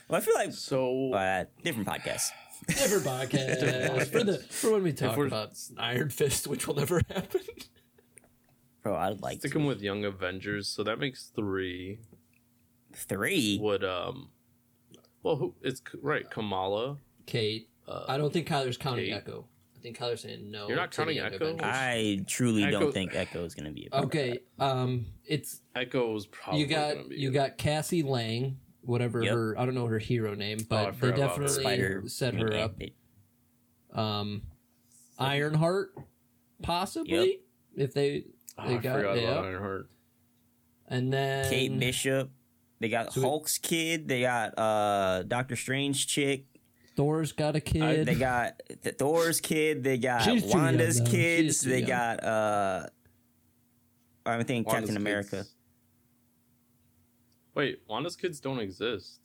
[0.07, 2.29] Well, I feel like So uh, different podcast.
[2.77, 7.41] Never podcast for the for when we talk about Iron Fist, which will never happen.
[8.83, 9.67] Bro, I'd like sticking to.
[9.67, 11.99] with Young Avengers, so that makes three.
[12.93, 13.59] three.
[13.61, 14.29] Would um,
[15.23, 16.29] well, who it's right?
[16.29, 16.97] Kamala.
[17.25, 19.13] Kate, Uh, I don't think Kyler's counting Kate.
[19.13, 19.45] Echo.
[19.77, 20.67] I think Kyler's saying no.
[20.67, 21.35] You're not counting Echo?
[21.35, 21.61] Avengers.
[21.63, 25.05] I truly Echo- don't think Echo is going to be a part of okay, um,
[25.25, 27.33] it's Echo was probably you got gonna be you it.
[27.33, 28.57] got Cassie Lang,
[28.89, 29.33] whatever Yep.
[29.33, 31.43] her I don't know her hero name, Oh, but they forgot about her.
[31.45, 31.63] definitely.
[31.63, 32.03] Spider.
[32.07, 32.81] set her up.
[32.81, 32.93] it-
[33.91, 34.41] Um,
[35.17, 35.93] Ironheart,
[36.61, 37.41] possibly
[37.75, 38.25] if they
[38.57, 39.89] Oh, they I got forgot yeah, about Ironheart.
[40.87, 42.31] and then Kate Bishop.
[42.79, 44.07] They got So we- Hulk's kid.
[44.07, 46.45] They got uh Doctor Strange chick.
[46.95, 48.05] Thor's got a kid.
[48.07, 49.83] They got the Thor's kid.
[49.83, 51.61] They got She's too young, Wanda's kids.
[51.61, 51.87] They young.
[51.87, 52.87] got uh
[54.25, 55.37] I think Wanda's Captain America.
[55.37, 55.55] kids-
[57.59, 59.19] Wait, Wanda's kids don't exist.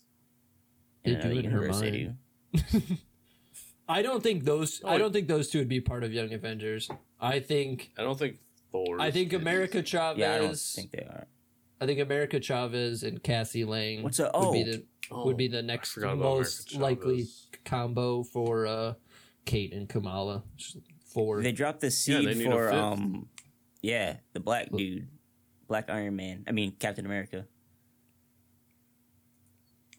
[1.04, 2.16] They do in her mind.
[3.88, 4.82] I don't think those.
[4.84, 6.90] I Oh, don't think those two would be part of Young Avengers.
[7.20, 7.92] I think.
[7.96, 8.38] I don't think
[8.72, 9.00] Thor.
[9.00, 10.18] I think America Chavez.
[10.18, 11.28] Yeah, I don't think they are.
[11.80, 14.64] I think America Chavez and Cassie Lang What's a- would be oh.
[14.72, 17.26] the Oh, would be the next most likely
[17.64, 18.94] combo for uh,
[19.44, 20.42] Kate and Kamala.
[20.56, 20.78] Just
[21.12, 21.42] Four.
[21.42, 23.28] They dropped the Yeah, seed they need a for um
[23.82, 25.06] yeah, the black dude.
[25.68, 26.44] Black Iron Man.
[26.48, 27.46] I mean Captain America.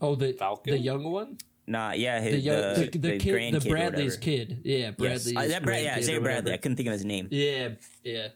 [0.01, 0.73] Oh, the Falcon?
[0.73, 1.37] the young one,
[1.67, 4.61] Nah, yeah, his the young, the, the, the, the kid, grandkid the Bradley's kid.
[4.63, 5.27] Yeah, Yes.
[5.35, 6.53] Uh, that Brad, yeah, grandkid Isaiah Bradley.
[6.53, 7.27] I couldn't think of his name.
[7.31, 7.69] Yeah,
[8.03, 8.27] yeah,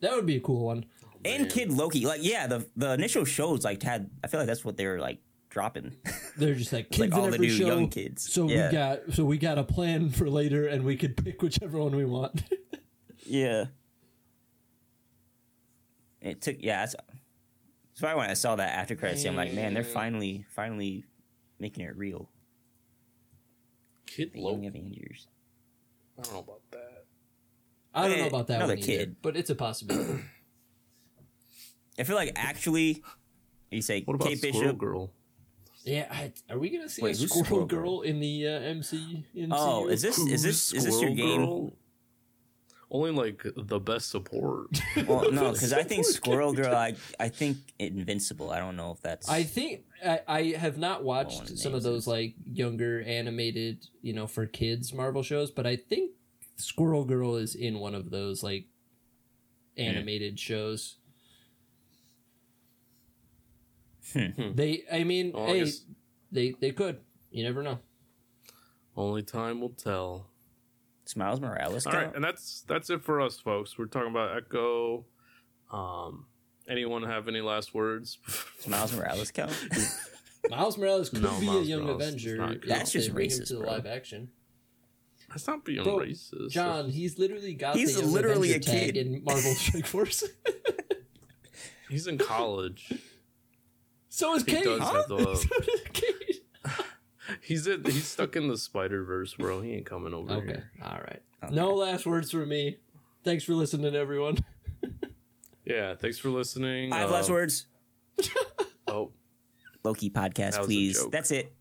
[0.00, 0.86] that would be a cool one.
[1.24, 2.06] and Kid Loki.
[2.06, 4.10] Like, yeah, the the initial shows like had.
[4.24, 5.94] I feel like that's what they were like dropping.
[6.38, 7.66] They're just like kids like all in the every new show.
[7.66, 8.32] young kids.
[8.32, 8.66] So yeah.
[8.66, 11.94] we got so we got a plan for later, and we could pick whichever one
[11.94, 12.42] we want.
[13.26, 13.66] yeah.
[16.22, 16.86] It took yeah.
[18.00, 20.44] That's, that's why when I saw that after credits, scene, I'm like, man, they're finally
[20.54, 21.04] finally
[21.58, 22.28] making it real.
[24.06, 24.66] Kid The Loki.
[24.66, 25.26] Avengers.
[26.18, 27.04] I don't know about that.
[27.94, 29.16] I don't know Eh, about that another one either, kid.
[29.22, 30.22] but it's a possibility.
[31.98, 33.02] I feel like actually,
[33.70, 34.78] you say What about Kate Squirrel Bishop.
[34.78, 35.12] Girl?
[35.84, 38.00] yeah, I, are we gonna see Wait, a who's Squirrel, Squirrel Girl, Girl?
[38.02, 39.24] in the uh, MC?
[39.36, 39.48] MCU?
[39.52, 41.40] Oh, is this is this is this your Squirrel game?
[41.46, 41.72] Girl?
[42.92, 44.80] Only like the best support.
[45.06, 46.74] Well, no, because I think Squirrel Girl.
[46.74, 48.50] I I think Invincible.
[48.50, 49.28] I don't know if that's.
[49.28, 52.10] I think I, I have not watched one some of those it.
[52.10, 56.12] like younger animated, you know, for kids Marvel shows, but I think
[56.56, 58.66] Squirrel Girl is in one of those like
[59.76, 60.96] animated shows.
[64.12, 64.52] Hmm.
[64.54, 65.84] They, I mean, I hey, guess-
[66.32, 66.98] they they could.
[67.30, 67.78] You never know.
[68.96, 70.29] Only time will tell.
[71.10, 71.86] Does Miles Morales.
[71.86, 73.76] All right, and that's that's it for us, folks.
[73.76, 75.04] We're talking about Echo.
[75.72, 76.26] Um,
[76.68, 78.18] anyone have any last words?
[78.58, 79.52] Does Miles Morales count?
[80.50, 82.36] Miles Morales could No, be Miles a young Morales Avenger.
[82.38, 82.70] not if good.
[82.70, 83.72] That's just racist, to the bro.
[83.72, 84.30] live action.
[85.28, 86.50] That's not being Bro, racist.
[86.50, 89.06] John, he's literally got He's the young literally Avenger a tag kid.
[89.06, 90.24] in Marvel Strike Force.
[91.88, 92.92] he's in college.
[94.08, 94.64] so is He Kate.
[94.64, 96.09] does have the- so does Kate.
[97.42, 99.60] He's in, he's stuck in the Spider Verse, bro.
[99.62, 100.70] He ain't coming over Okay, here.
[100.84, 101.22] all right.
[101.44, 101.54] Okay.
[101.54, 102.78] No last words from me.
[103.24, 104.38] Thanks for listening, everyone.
[105.64, 106.92] Yeah, thanks for listening.
[106.92, 107.66] I have Uh, last words.
[108.88, 109.12] Oh,
[109.84, 111.06] Loki podcast, That please.
[111.10, 111.52] That's it.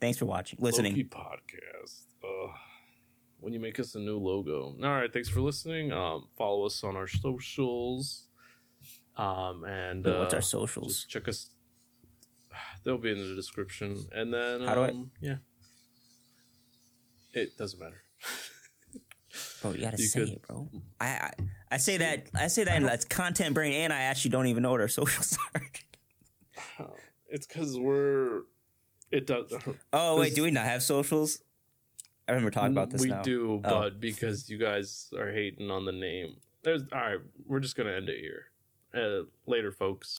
[0.00, 0.92] Thanks for watching, listening.
[0.92, 2.02] Loki podcast.
[2.22, 2.50] Ugh.
[3.40, 4.76] When you make us a new logo.
[4.80, 5.90] All right, thanks for listening.
[5.92, 8.26] Um, follow us on our socials.
[9.16, 10.98] Um, and Wait, what's uh, our socials?
[10.98, 11.50] Just check us.
[12.84, 15.36] They'll be in the description, and then How do I- um, Yeah,
[17.34, 18.02] it doesn't matter.
[19.62, 20.68] Bro, you gotta You say could- it, bro.
[21.00, 21.32] I, I
[21.72, 24.62] I say that I say that and that's content brain, and I actually don't even
[24.62, 25.62] know what our socials are.
[27.32, 28.42] It's because we're.
[29.12, 29.52] It does.
[29.92, 31.40] Oh wait, do we not have socials?
[32.26, 33.22] I remember talking about this we now.
[33.22, 33.80] do, Oh.
[33.82, 37.18] but because you guys are hating on the name, there's all right.
[37.46, 38.46] We're just gonna end it here.
[38.92, 40.08] Uh, later, folks.